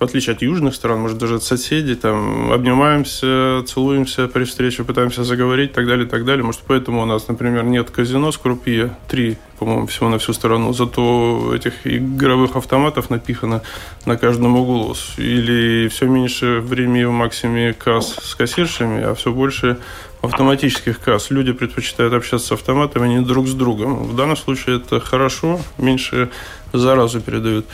в 0.00 0.04
отличие 0.04 0.34
от 0.34 0.42
южных 0.42 0.74
стран, 0.74 0.98
может, 1.00 1.18
даже 1.18 1.36
от 1.36 1.44
соседей, 1.44 1.94
там, 1.94 2.50
обнимаемся, 2.50 3.62
целуемся 3.66 4.26
при 4.26 4.44
встрече, 4.44 4.82
пытаемся 4.82 5.22
заговорить 5.22 5.70
и 5.70 5.74
так 5.74 5.86
далее, 5.86 6.06
и 6.06 6.08
так 6.08 6.24
далее. 6.24 6.44
Может, 6.44 6.62
поэтому 6.66 7.02
у 7.02 7.06
нас, 7.06 7.28
например, 7.28 7.62
нет 7.64 7.90
казино 7.90 8.32
с 8.32 8.36
крупье, 8.36 8.96
три, 9.06 9.36
по-моему, 9.60 9.86
всего 9.86 10.08
на 10.08 10.18
всю 10.18 10.32
страну. 10.32 10.72
Зато 10.72 11.54
этих 11.54 11.86
игровых 11.86 12.56
автоматов 12.56 13.08
напихано 13.08 13.62
на 14.06 14.16
каждом 14.16 14.56
углу. 14.56 14.96
Или 15.18 15.86
все 15.86 16.06
меньше 16.06 16.58
времени 16.58 17.04
в 17.04 17.12
максиме 17.12 17.74
касс 17.74 18.16
с 18.20 18.34
кассиршами, 18.34 19.04
а 19.04 19.14
все 19.14 19.32
больше 19.32 19.78
автоматических 20.22 21.00
касс. 21.00 21.30
Люди 21.30 21.52
предпочитают 21.52 22.14
общаться 22.14 22.48
с 22.48 22.52
автоматами, 22.52 23.06
а 23.06 23.08
не 23.08 23.20
друг 23.20 23.46
с 23.48 23.54
другом. 23.54 24.04
В 24.04 24.16
данном 24.16 24.36
случае 24.36 24.76
это 24.76 25.00
хорошо, 25.00 25.60
меньше 25.78 26.30
заразу 26.72 27.20
передают. 27.20 27.66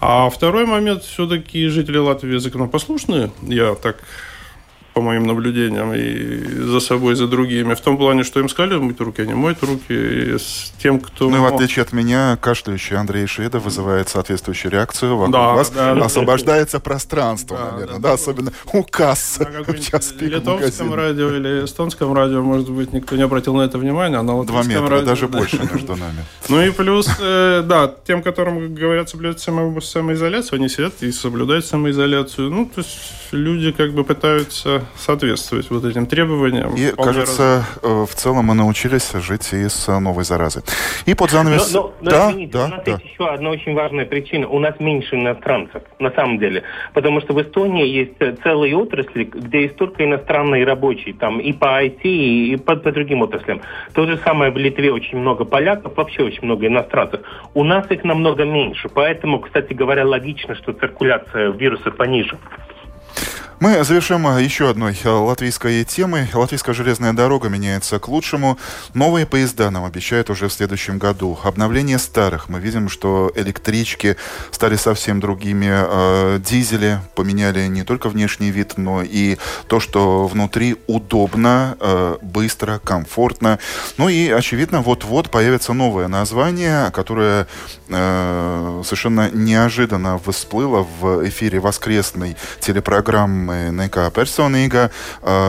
А 0.00 0.28
второй 0.30 0.66
момент, 0.66 1.04
все-таки 1.04 1.68
жители 1.68 1.98
Латвии 1.98 2.38
законопослушные. 2.38 3.30
Я 3.42 3.74
так 3.74 3.96
по 4.94 5.00
моим 5.00 5.26
наблюдениям, 5.26 5.92
и 5.94 6.62
за 6.64 6.80
собой, 6.80 7.14
и 7.14 7.16
за 7.16 7.26
другими. 7.26 7.74
В 7.74 7.80
том 7.80 7.96
плане, 7.96 8.24
что 8.24 8.40
им 8.40 8.48
сказали 8.48 8.78
мыть 8.78 9.00
руки, 9.00 9.22
они 9.22 9.34
моют 9.34 9.62
руки. 9.62 9.92
И 9.92 10.38
с 10.38 10.72
тем, 10.78 11.00
кто... 11.00 11.30
Ну, 11.30 11.36
и 11.36 11.40
в 11.40 11.54
отличие 11.54 11.82
от 11.82 11.92
меня, 11.92 12.36
кашляющий 12.40 12.96
Андрей 12.96 13.26
Шеда 13.26 13.58
вызывает 13.58 14.08
соответствующую 14.08 14.72
реакцию. 14.72 15.16
Вокруг 15.16 15.32
да, 15.32 15.52
вас 15.52 15.70
да, 15.70 15.92
освобождается 15.92 16.78
да, 16.78 16.82
пространство, 16.82 17.56
да, 17.56 17.72
наверное. 17.72 17.98
Да, 17.98 18.08
да, 18.08 18.12
особенно 18.14 18.52
у 18.72 18.82
кассы 18.82 19.46
в 19.66 19.80
час 19.80 20.12
пик 20.12 20.30
литовском 20.30 20.94
радио 20.94 21.30
или 21.30 21.64
эстонском 21.64 22.12
радио, 22.12 22.42
может 22.42 22.70
быть, 22.70 22.92
никто 22.92 23.16
не 23.16 23.22
обратил 23.22 23.54
на 23.54 23.62
это 23.62 23.78
внимание, 23.78 24.18
а 24.18 24.22
на 24.22 24.44
Два 24.44 24.62
метра, 24.62 24.88
радио, 24.88 25.06
даже 25.06 25.28
да. 25.28 25.38
больше 25.38 25.58
между 25.72 25.96
нами. 25.96 26.24
Ну 26.48 26.60
и 26.62 26.70
плюс, 26.70 27.08
э, 27.20 27.62
да, 27.64 27.92
тем, 28.06 28.22
которым 28.22 28.74
говорят 28.74 29.08
соблюдать 29.08 29.40
самоизоляцию, 29.40 30.56
они 30.56 30.68
сидят 30.68 31.02
и 31.02 31.10
соблюдают 31.12 31.64
самоизоляцию. 31.64 32.50
Ну, 32.50 32.66
то 32.66 32.80
есть 32.80 32.98
люди 33.30 33.72
как 33.72 33.92
бы 33.92 34.04
пытаются 34.04 34.81
соответствовать 34.96 35.70
вот 35.70 35.84
этим 35.84 36.06
требованиям. 36.06 36.74
И, 36.74 36.90
кажется, 36.92 37.64
раз... 37.66 37.80
Э, 37.82 38.06
в 38.08 38.14
целом 38.14 38.46
мы 38.46 38.54
научились 38.54 39.12
жить 39.12 39.52
и 39.52 39.68
с 39.68 39.88
новой 40.00 40.24
заразой. 40.24 40.62
И 41.06 41.14
под 41.14 41.30
занавес... 41.30 41.72
Но, 41.72 41.82
но, 41.82 41.92
но 42.00 42.10
да, 42.10 42.30
извините, 42.30 42.52
да, 42.52 42.64
у 42.64 42.68
нас 42.68 42.80
да. 42.84 42.92
есть 42.92 43.04
еще 43.04 43.28
одна 43.28 43.50
очень 43.50 43.74
важная 43.74 44.06
причина. 44.06 44.48
У 44.48 44.58
нас 44.58 44.78
меньше 44.80 45.16
иностранцев, 45.16 45.82
на 45.98 46.10
самом 46.10 46.38
деле. 46.38 46.62
Потому 46.92 47.20
что 47.20 47.34
в 47.34 47.42
Эстонии 47.42 47.86
есть 47.86 48.16
э, 48.20 48.36
целые 48.42 48.76
отрасли, 48.76 49.24
где 49.24 49.62
есть 49.62 49.76
только 49.76 50.04
иностранные 50.04 50.64
рабочие. 50.64 51.14
Там 51.14 51.40
и 51.40 51.52
по 51.52 51.84
IT, 51.84 52.02
и 52.02 52.56
по, 52.56 52.76
по 52.76 52.92
другим 52.92 53.22
отраслям. 53.22 53.60
То 53.94 54.06
же 54.06 54.18
самое 54.24 54.50
в 54.50 54.56
Литве 54.56 54.92
очень 54.92 55.18
много 55.18 55.44
поляков, 55.44 55.96
вообще 55.96 56.22
очень 56.22 56.44
много 56.44 56.66
иностранцев. 56.66 57.20
У 57.54 57.64
нас 57.64 57.90
их 57.90 58.04
намного 58.04 58.44
меньше. 58.44 58.88
Поэтому, 58.88 59.40
кстати 59.40 59.72
говоря, 59.72 60.06
логично, 60.06 60.54
что 60.54 60.72
циркуляция 60.72 61.50
вируса 61.50 61.90
пониже. 61.90 62.38
Мы 63.62 63.84
завершим 63.84 64.26
э, 64.26 64.42
еще 64.42 64.70
одной 64.70 64.98
э, 65.04 65.08
латвийской 65.08 65.84
темой. 65.84 66.28
Латвийская 66.34 66.74
железная 66.74 67.12
дорога 67.12 67.48
меняется 67.48 68.00
к 68.00 68.08
лучшему. 68.08 68.58
Новые 68.92 69.24
поезда 69.24 69.70
нам 69.70 69.84
обещают 69.84 70.30
уже 70.30 70.48
в 70.48 70.52
следующем 70.52 70.98
году. 70.98 71.38
Обновление 71.44 72.00
старых. 72.00 72.48
Мы 72.48 72.58
видим, 72.58 72.88
что 72.88 73.30
электрички 73.36 74.16
стали 74.50 74.74
совсем 74.74 75.20
другими. 75.20 75.68
Э, 75.70 76.40
дизели 76.40 76.98
поменяли 77.14 77.68
не 77.68 77.84
только 77.84 78.08
внешний 78.08 78.50
вид, 78.50 78.78
но 78.78 79.00
и 79.04 79.38
то, 79.68 79.78
что 79.78 80.26
внутри 80.26 80.74
удобно, 80.88 81.76
быстро, 82.20 82.80
комфортно. 82.82 83.60
Ну 83.96 84.08
и, 84.08 84.28
очевидно, 84.30 84.80
вот-вот 84.80 85.30
появится 85.30 85.72
новое 85.72 86.08
название, 86.08 86.90
которое 86.90 87.46
совершенно 87.86 89.30
неожиданно 89.30 90.18
всплыло 90.18 90.86
в 91.00 91.28
эфире 91.28 91.60
воскресной 91.60 92.36
телепрограммы 92.60 93.51
pakalpojumi 93.52 93.72
nekā 93.76 94.10
personīgā. 94.12 94.90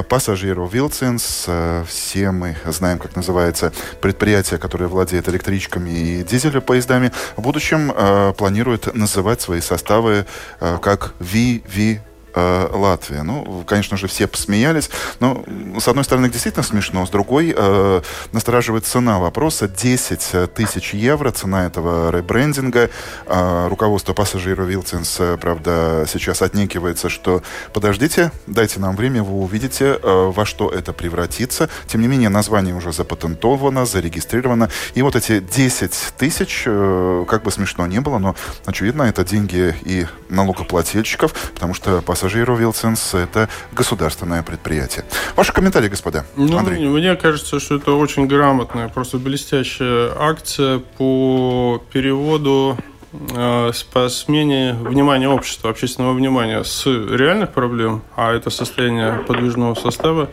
Пассажиру 0.10 0.68
Вилценс, 0.68 1.48
все 1.88 2.32
мы 2.32 2.56
знаем, 2.66 3.00
как 3.00 3.16
называется 3.16 3.72
предприятие, 4.02 4.60
которое 4.60 4.88
владеет 4.88 5.28
электричками 5.30 5.90
и 5.90 6.24
дизель-поездами, 6.24 7.12
в 7.38 7.42
будущем 7.42 7.94
планирует 8.36 8.94
называть 8.96 9.42
свои 9.42 9.62
составы 9.62 10.26
как 10.60 11.14
VV 11.20 12.00
э, 12.34 12.68
Латвия. 12.72 13.24
Ну, 13.24 13.64
конечно 13.66 13.98
же, 13.98 14.08
все 14.08 14.28
посмеялись. 14.28 14.90
Но, 15.20 15.44
с 15.80 15.88
одной 15.88 16.04
стороны, 16.04 16.30
действительно 16.30 16.64
смешно, 16.64 17.06
с 17.06 17.10
другой, 17.10 17.54
э, 17.56 18.02
настораживает 18.32 18.86
цена 18.86 19.20
вопроса. 19.20 19.68
10 19.68 20.54
тысяч 20.54 20.94
евро 20.94 21.32
цена 21.32 21.66
этого 21.66 22.12
ребрендинга. 22.12 22.90
Э, 23.26 23.68
руководство 23.70 24.14
пассажира 24.14 24.64
Вилтинс, 24.64 25.18
э, 25.20 25.38
правда, 25.40 26.06
сейчас 26.08 26.42
отнекивается, 26.42 27.10
что 27.10 27.42
подождите, 27.74 28.32
дайте 28.48 28.80
нам 28.80 28.96
время, 28.96 29.24
вы 29.24 29.36
увидите, 29.42 30.00
э, 30.02 30.32
во 30.36 30.46
что 30.46 30.70
это 30.70 30.94
превратится. 30.94 31.70
Тем 31.88 32.02
не 32.02 32.08
менее, 32.08 32.30
название 32.30 32.76
уже 32.76 32.92
запатентовано, 32.92 33.86
зарегистрировано. 33.86 34.70
И 34.96 35.02
вот 35.02 35.16
эти 35.16 35.40
10 35.40 36.14
тысяч, 36.18 36.64
э, 36.66 37.26
как 37.28 37.44
бы 37.44 37.52
смешно 37.52 37.88
не 37.88 38.02
было, 38.02 38.18
но, 38.20 38.36
очевидно, 38.66 39.04
это 39.04 39.24
деньги 39.24 39.76
и 39.84 40.06
налогоплательщиков, 40.30 41.34
потому 41.54 41.74
что 41.74 42.02
пассажиры 42.02 42.23
пассажиру 42.24 42.56
Вилсенс– 42.56 43.14
это 43.16 43.50
государственное 43.74 44.44
предприятие. 44.44 45.04
Ваши 45.36 45.52
комментарии, 45.52 45.90
господа. 45.90 46.26
Ну, 46.38 46.58
Андрей. 46.58 46.88
Мне 46.88 47.16
кажется, 47.18 47.60
что 47.60 47.76
это 47.76 47.92
очень 47.92 48.28
грамотная, 48.28 48.88
просто 48.88 49.18
блестящая 49.18 50.10
акция 50.18 50.80
по 50.80 51.84
переводу 51.92 52.78
э, 53.12 53.72
по 53.92 54.08
смене 54.08 54.74
внимания 54.80 55.28
общества, 55.28 55.70
общественного 55.70 56.14
внимания 56.14 56.64
с 56.64 56.86
реальных 56.86 57.52
проблем, 57.52 58.04
а 58.16 58.32
это 58.32 58.50
состояние 58.50 59.22
подвижного 59.28 59.76
состава, 59.76 60.30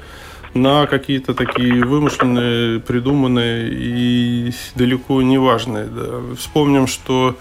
на 0.55 0.86
какие-то 0.86 1.34
такие 1.34 1.84
вымышленные, 1.84 2.78
придуманные 2.78 3.68
и 3.68 4.53
далеко 4.76 5.22
не 5.22 5.38
важные. 5.38 5.86
Да. 5.86 6.36
Вспомним, 6.38 6.86
что 6.86 7.36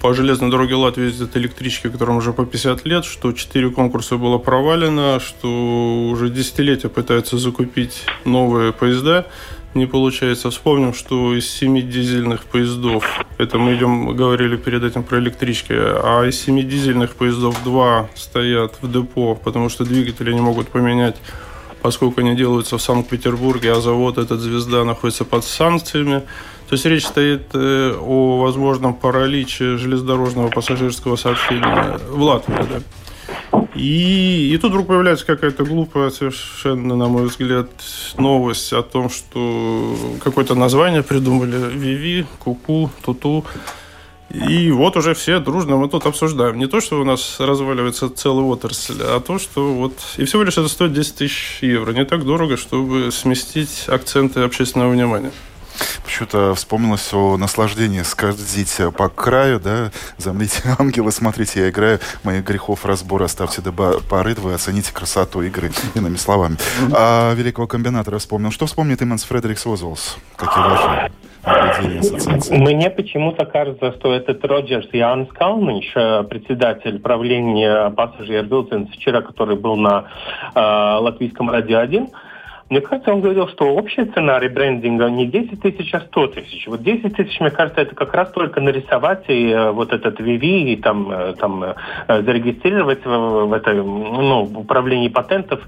По 0.00 0.14
железной 0.14 0.50
дороге 0.50 0.74
Латвии 0.74 1.06
ездят 1.06 1.36
электрички, 1.36 1.88
которым 1.88 2.16
уже 2.16 2.32
по 2.32 2.44
50 2.44 2.84
лет, 2.86 3.04
что 3.04 3.32
4 3.32 3.70
конкурса 3.70 4.16
было 4.16 4.38
провалено, 4.38 5.20
что 5.20 6.08
уже 6.10 6.30
десятилетия 6.30 6.88
пытаются 6.88 7.38
закупить 7.38 8.04
новые 8.24 8.72
поезда. 8.72 9.26
Не 9.74 9.86
получается. 9.86 10.50
Вспомним, 10.50 10.92
что 10.92 11.34
из 11.34 11.48
7 11.50 11.90
дизельных 11.90 12.44
поездов, 12.44 13.04
это 13.38 13.58
мы 13.58 13.74
идем, 13.74 14.14
говорили 14.14 14.56
перед 14.56 14.84
этим 14.84 15.02
про 15.02 15.18
электрички, 15.18 15.72
а 15.72 16.24
из 16.26 16.40
7 16.40 16.68
дизельных 16.68 17.14
поездов 17.14 17.62
2 17.64 18.10
стоят 18.14 18.74
в 18.82 18.92
депо, 18.92 19.34
потому 19.34 19.68
что 19.68 19.84
двигатели 19.84 20.32
не 20.32 20.40
могут 20.40 20.68
поменять 20.68 21.16
поскольку 21.82 22.20
они 22.20 22.36
делаются 22.36 22.78
в 22.78 22.82
Санкт-Петербурге, 22.82 23.72
а 23.72 23.80
завод 23.80 24.16
этот 24.16 24.40
«Звезда» 24.40 24.84
находится 24.84 25.24
под 25.24 25.44
санкциями. 25.44 26.22
То 26.72 26.76
есть 26.76 26.86
речь 26.86 27.04
стоит 27.04 27.48
э, 27.52 27.94
о 28.00 28.38
возможном 28.38 28.94
параличе 28.94 29.76
железнодорожного 29.76 30.48
пассажирского 30.48 31.16
сообщения 31.16 31.98
в 32.08 32.22
Латвии. 32.22 32.54
Да? 32.54 33.68
И, 33.74 34.54
и 34.54 34.56
тут 34.56 34.70
вдруг 34.70 34.86
появляется 34.86 35.26
какая-то 35.26 35.66
глупая, 35.66 36.08
совершенно, 36.08 36.96
на 36.96 37.08
мой 37.08 37.26
взгляд, 37.26 37.68
новость 38.16 38.72
о 38.72 38.82
том, 38.82 39.10
что 39.10 39.94
какое-то 40.24 40.54
название 40.54 41.02
придумали 41.02 41.58
Виви, 41.76 42.24
Куку, 42.38 42.90
Туту. 43.04 43.44
И 44.30 44.70
вот 44.70 44.96
уже 44.96 45.12
все 45.12 45.40
дружно 45.40 45.76
мы 45.76 45.90
тут 45.90 46.06
обсуждаем. 46.06 46.56
Не 46.56 46.68
то, 46.68 46.80
что 46.80 46.98
у 47.02 47.04
нас 47.04 47.36
разваливается 47.38 48.08
целый 48.08 48.46
отрасль, 48.46 48.96
а 48.98 49.20
то, 49.20 49.38
что 49.38 49.74
вот... 49.74 49.92
И 50.16 50.24
всего 50.24 50.42
лишь 50.42 50.56
это 50.56 50.68
стоит 50.68 50.94
10 50.94 51.16
тысяч 51.16 51.58
евро. 51.60 51.92
Не 51.92 52.06
так 52.06 52.24
дорого, 52.24 52.56
чтобы 52.56 53.12
сместить 53.12 53.84
акценты 53.88 54.40
общественного 54.40 54.88
внимания. 54.88 55.32
Почему-то 56.04 56.54
вспомнилось 56.54 57.12
о 57.12 57.36
наслаждении 57.36 58.02
скользить 58.02 58.80
по 58.96 59.08
краю, 59.08 59.60
да, 59.60 59.90
замрите 60.18 60.62
ангелы, 60.78 61.12
смотрите, 61.12 61.60
я 61.60 61.70
играю, 61.70 62.00
моих 62.24 62.44
грехов 62.44 62.84
разбор 62.84 63.22
оставьте 63.22 63.62
до 63.62 63.72
поры, 63.72 64.34
вы 64.34 64.54
оцените 64.54 64.92
красоту 64.92 65.42
игры, 65.42 65.70
иными 65.94 66.16
словами. 66.16 66.56
А 66.92 67.34
великого 67.34 67.66
комбинатора 67.66 68.18
вспомнил. 68.18 68.50
Что 68.50 68.66
вспомнит 68.66 69.02
Иманс 69.02 69.24
Фредерикс 69.24 69.66
Озволс? 69.66 70.16
Какие 70.36 70.64
ваши 70.64 71.12
мне 72.50 72.88
почему-то 72.88 73.44
кажется, 73.46 73.92
что 73.98 74.12
этот 74.12 74.44
Роджерс 74.44 74.88
Янс 74.92 75.28
Калнич, 75.32 75.90
э, 75.96 76.22
председатель 76.22 77.00
правления 77.00 77.90
пассажир 77.90 78.44
Билдинс, 78.44 78.90
вчера, 78.90 79.22
который 79.22 79.56
был 79.56 79.76
на 79.76 80.04
э, 80.54 80.60
латвийском 80.60 81.50
радио 81.50 81.78
1, 81.78 82.08
мне 82.72 82.80
кажется, 82.80 83.12
он 83.12 83.20
говорил, 83.20 83.48
что 83.48 83.66
общая 83.66 84.06
цена 84.06 84.38
ребрендинга 84.38 85.10
не 85.10 85.26
10 85.26 85.60
тысяч, 85.60 85.92
а 85.92 86.00
100 86.00 86.26
тысяч. 86.28 86.66
Вот 86.66 86.82
10 86.82 87.14
тысяч, 87.14 87.38
мне 87.38 87.50
кажется, 87.50 87.82
это 87.82 87.94
как 87.94 88.14
раз 88.14 88.32
только 88.32 88.62
нарисовать 88.62 89.28
и 89.28 89.50
э, 89.50 89.72
вот 89.72 89.92
этот 89.92 90.18
VV 90.18 90.40
и 90.40 90.76
там, 90.76 91.12
э, 91.12 91.34
там 91.34 91.62
э, 91.62 91.74
зарегистрировать 92.08 93.04
в, 93.04 93.10
в 93.10 93.52
это, 93.52 93.74
ну, 93.74 94.50
управлении 94.54 95.08
патентов. 95.08 95.60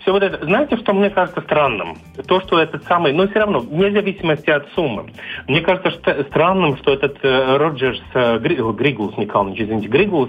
Все 0.00 0.12
вот 0.12 0.22
это. 0.22 0.44
Знаете, 0.44 0.76
что 0.76 0.92
мне 0.92 1.08
кажется 1.08 1.40
странным? 1.40 1.96
То, 2.28 2.42
что 2.42 2.58
этот 2.58 2.84
самый, 2.84 3.14
но 3.14 3.26
все 3.26 3.38
равно, 3.38 3.60
вне 3.60 3.90
зависимости 3.90 4.50
от 4.50 4.68
суммы. 4.74 5.06
Мне 5.48 5.62
кажется 5.62 5.92
что, 5.92 6.24
странным, 6.24 6.76
что 6.76 6.92
этот 6.92 7.16
э, 7.22 7.56
Роджерс, 7.56 8.02
э, 8.12 8.38
Григулс, 8.38 9.16
Николаевич, 9.16 9.62
извините, 9.62 9.88
Григулс, 9.88 10.28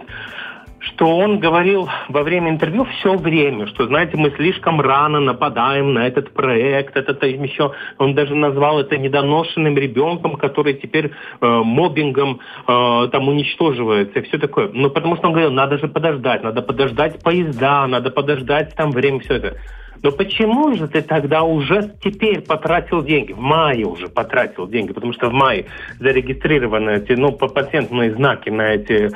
что 0.85 1.17
он 1.17 1.39
говорил 1.39 1.89
во 2.09 2.23
время 2.23 2.51
интервью 2.51 2.85
все 2.85 3.15
время, 3.15 3.67
что, 3.67 3.87
знаете, 3.87 4.17
мы 4.17 4.31
слишком 4.31 4.79
рано 4.81 5.19
нападаем 5.19 5.93
на 5.93 6.07
этот 6.07 6.31
проект, 6.33 6.95
это 6.95 7.25
еще, 7.25 7.71
он 7.97 8.13
даже 8.13 8.35
назвал 8.35 8.79
это 8.79 8.97
недоношенным 8.97 9.77
ребенком, 9.77 10.35
который 10.35 10.73
теперь 10.75 11.11
э, 11.41 11.47
мобингом 11.47 12.39
э, 12.67 13.07
там 13.11 13.27
уничтоживается 13.27 14.19
и 14.19 14.21
все 14.23 14.37
такое. 14.37 14.69
Ну, 14.73 14.89
потому 14.89 15.15
что 15.17 15.27
он 15.27 15.33
говорил, 15.33 15.51
надо 15.51 15.77
же 15.77 15.87
подождать, 15.87 16.43
надо 16.43 16.61
подождать 16.61 17.23
поезда, 17.23 17.87
надо 17.87 18.11
подождать 18.11 18.75
там 18.75 18.91
время, 18.91 19.19
все 19.19 19.35
это. 19.35 19.57
Но 20.05 20.11
почему 20.11 20.75
же 20.75 20.87
ты 20.87 21.01
тогда 21.01 21.41
уже 21.41 21.91
теперь 22.03 22.41
потратил 22.41 23.01
деньги? 23.01 23.31
В 23.33 23.39
мае 23.39 23.85
уже 23.85 24.07
потратил 24.07 24.67
деньги, 24.67 24.93
потому 24.93 25.13
что 25.13 25.29
в 25.29 25.33
мае 25.33 25.65
зарегистрированы 25.99 26.91
эти, 26.97 27.13
ну, 27.13 27.31
патентные 27.31 28.13
знаки 28.13 28.49
на 28.49 28.73
эти 28.73 29.09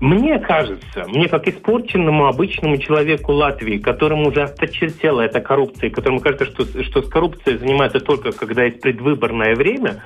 мне 0.00 0.38
кажется, 0.38 1.06
мне 1.08 1.28
как 1.28 1.48
испорченному 1.48 2.26
обычному 2.26 2.76
человеку 2.78 3.32
Латвии, 3.32 3.78
которому 3.78 4.28
уже 4.28 4.42
осточертела 4.42 5.22
эта 5.22 5.40
коррупция, 5.40 5.90
которому 5.90 6.20
кажется, 6.20 6.46
что, 6.46 6.84
что 6.84 7.02
с 7.02 7.08
коррупцией 7.08 7.58
занимается 7.58 7.98
только 7.98 8.30
когда 8.32 8.64
есть 8.64 8.80
предвыборное 8.80 9.56
время, 9.56 10.02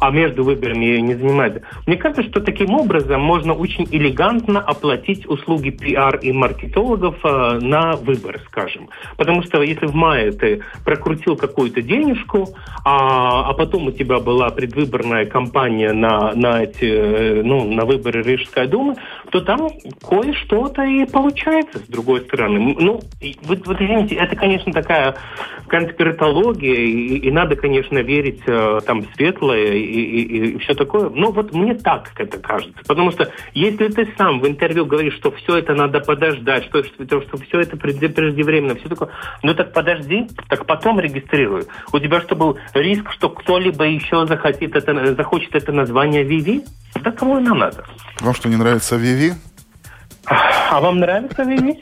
а 0.00 0.10
между 0.10 0.44
выборами 0.44 0.84
ее 0.84 1.00
не 1.00 1.14
занимается. 1.14 1.62
Мне 1.86 1.96
кажется, 1.96 2.24
что 2.24 2.40
таким 2.40 2.74
образом 2.74 3.20
можно 3.20 3.52
очень 3.54 3.86
элегантно 3.90 4.60
оплатить 4.60 5.26
услуги 5.26 5.70
пиар 5.70 6.16
и 6.16 6.32
маркетологов 6.32 7.16
э, 7.24 7.58
на 7.60 7.92
выборы, 7.92 8.40
скажем. 8.46 8.88
Потому 9.16 9.42
что 9.42 9.62
если 9.62 9.86
в 9.86 9.94
мае 9.94 10.32
ты 10.32 10.62
прокрутил 10.84 11.36
какую-то 11.36 11.82
денежку, 11.82 12.48
а, 12.84 13.48
а 13.48 13.52
потом 13.54 13.86
у 13.86 13.92
тебя 13.92 14.18
была 14.18 14.50
предвыборная 14.50 15.26
кампания 15.26 15.92
на, 15.92 16.32
на, 16.34 16.62
эти, 16.62 16.84
э, 16.84 17.42
ну, 17.42 17.72
на 17.72 17.84
выборы 17.84 18.22
Рижской 18.22 18.66
думы, 18.66 18.96
то 19.30 19.35
там 19.40 19.68
кое-что-то 20.08 20.82
и 20.82 21.04
получается, 21.06 21.78
с 21.78 21.88
другой 21.88 22.20
стороны. 22.22 22.74
Ну, 22.78 23.00
вот, 23.42 23.66
вот 23.66 23.80
извините, 23.80 24.16
это, 24.16 24.36
конечно, 24.36 24.72
такая 24.72 25.16
конспиратология, 25.68 26.74
и, 26.74 27.18
и 27.18 27.30
надо, 27.30 27.56
конечно, 27.56 27.98
верить 27.98 28.42
э, 28.46 28.80
там 28.86 29.04
светлое 29.14 29.72
и, 29.72 29.80
и, 29.80 30.22
и 30.22 30.58
все 30.58 30.74
такое. 30.74 31.10
Но 31.10 31.30
вот 31.32 31.52
мне 31.52 31.74
так 31.74 32.12
это 32.16 32.38
кажется. 32.38 32.78
Потому 32.86 33.10
что 33.10 33.30
если 33.54 33.88
ты 33.88 34.08
сам 34.16 34.40
в 34.40 34.46
интервью 34.46 34.86
говоришь, 34.86 35.16
что 35.16 35.30
все 35.32 35.58
это 35.58 35.74
надо 35.74 36.00
подождать, 36.00 36.64
что, 36.66 36.84
что, 36.84 37.20
что 37.22 37.36
все 37.38 37.60
это 37.60 37.76
преждевременно, 37.76 38.74
все 38.76 38.88
такое, 38.88 39.10
ну 39.42 39.54
так 39.54 39.72
подожди, 39.72 40.26
так 40.48 40.66
потом 40.66 41.00
регистрируй. 41.00 41.64
У 41.92 41.98
тебя 41.98 42.20
что 42.20 42.36
был 42.36 42.58
риск, 42.74 43.10
что 43.12 43.28
кто-либо 43.28 43.84
еще 43.84 44.26
захотит 44.26 44.74
это, 44.76 45.14
захочет 45.14 45.54
это 45.54 45.72
название 45.72 46.22
Виви? 46.22 46.64
Да 47.02 47.10
кому 47.10 47.40
нам 47.40 47.58
надо? 47.58 47.84
Вам 48.20 48.34
что, 48.34 48.48
не 48.48 48.56
нравится 48.56 48.96
Виви? 48.96 49.25
А 50.28 50.80
вам 50.80 50.98
нравится 50.98 51.42
Виви? 51.42 51.78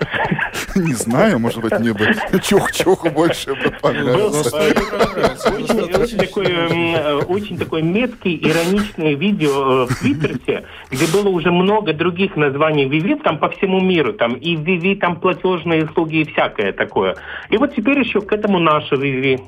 Не 0.74 0.94
знаю, 0.94 1.38
может 1.38 1.60
быть, 1.60 1.78
мне 1.78 1.92
бы 1.92 2.06
чух-чух 2.42 3.10
больше 3.12 3.54
бы 3.54 3.70
понравился. 3.80 4.56
Очень 4.56 6.18
такой, 6.18 6.46
э, 6.46 7.16
очень 7.28 7.58
такой 7.58 7.82
меткий, 7.82 8.38
ироничное 8.42 9.14
видео 9.14 9.84
э, 9.84 9.86
в 9.86 9.98
Твиттере, 9.98 10.64
где 10.90 11.06
было 11.06 11.28
уже 11.28 11.50
много 11.50 11.92
других 11.92 12.36
названий 12.36 12.88
Виви 12.88 13.14
там 13.16 13.38
по 13.38 13.48
всему 13.50 13.80
миру. 13.80 14.12
Там 14.12 14.34
и 14.34 14.56
Виви, 14.56 14.96
там 14.96 15.20
платежные 15.20 15.84
услуги 15.84 16.16
и 16.16 16.32
всякое 16.32 16.72
такое. 16.72 17.16
И 17.50 17.56
вот 17.56 17.74
теперь 17.74 18.00
еще 18.00 18.20
к 18.20 18.32
этому 18.32 18.58
наша 18.58 18.96
Виви. 18.96 19.40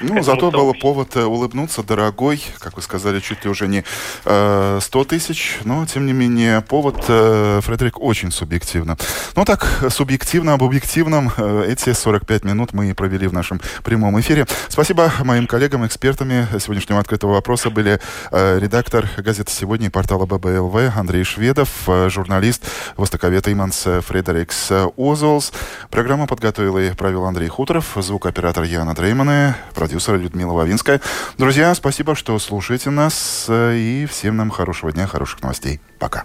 Ну, 0.00 0.22
зато 0.22 0.50
был 0.50 0.74
повод 0.74 1.16
э, 1.16 1.24
улыбнуться, 1.24 1.82
дорогой, 1.82 2.40
как 2.58 2.76
вы 2.76 2.82
сказали, 2.82 3.20
чуть 3.20 3.44
ли 3.44 3.50
уже 3.50 3.66
не 3.66 3.84
100 4.22 5.04
тысяч, 5.04 5.58
но, 5.64 5.86
тем 5.86 6.06
не 6.06 6.12
менее, 6.12 6.60
повод 6.60 7.04
Фредерик 7.04 8.00
очень 8.06 8.30
субъективно. 8.30 8.96
Ну 9.34 9.44
так, 9.44 9.66
субъективно 9.90 10.54
об 10.54 10.62
объективном 10.62 11.32
э, 11.36 11.66
эти 11.68 11.92
45 11.92 12.44
минут 12.44 12.72
мы 12.72 12.94
провели 12.94 13.26
в 13.26 13.32
нашем 13.32 13.60
прямом 13.82 14.18
эфире. 14.20 14.46
Спасибо 14.68 15.12
моим 15.24 15.46
коллегам, 15.46 15.84
экспертами 15.84 16.46
сегодняшнего 16.58 17.00
открытого 17.00 17.32
вопроса 17.32 17.68
были 17.68 18.00
э, 18.30 18.58
редактор 18.60 19.08
газеты 19.18 19.50
«Сегодня» 19.50 19.88
и 19.88 19.90
портала 19.90 20.24
ББЛВ 20.24 20.96
Андрей 20.96 21.24
Шведов, 21.24 21.68
э, 21.88 22.08
журналист, 22.08 22.64
востоковед 22.96 23.48
Иманс 23.48 23.86
Фредерикс 24.06 24.70
Озолс. 24.96 25.52
Программу 25.90 26.26
подготовил 26.26 26.78
и 26.78 26.92
провел 26.92 27.24
Андрей 27.24 27.48
Хуторов, 27.48 27.96
звукооператор 27.96 28.64
Яна 28.64 28.94
Дрейманы, 28.94 29.56
продюсер 29.74 30.16
Людмила 30.16 30.52
Вавинская. 30.52 31.00
Друзья, 31.38 31.74
спасибо, 31.74 32.14
что 32.14 32.38
слушаете 32.38 32.90
нас, 32.90 33.46
и 33.50 34.06
всем 34.08 34.36
нам 34.36 34.50
хорошего 34.50 34.92
дня, 34.92 35.06
хороших 35.06 35.42
новостей. 35.42 35.80
Пока. 35.98 36.24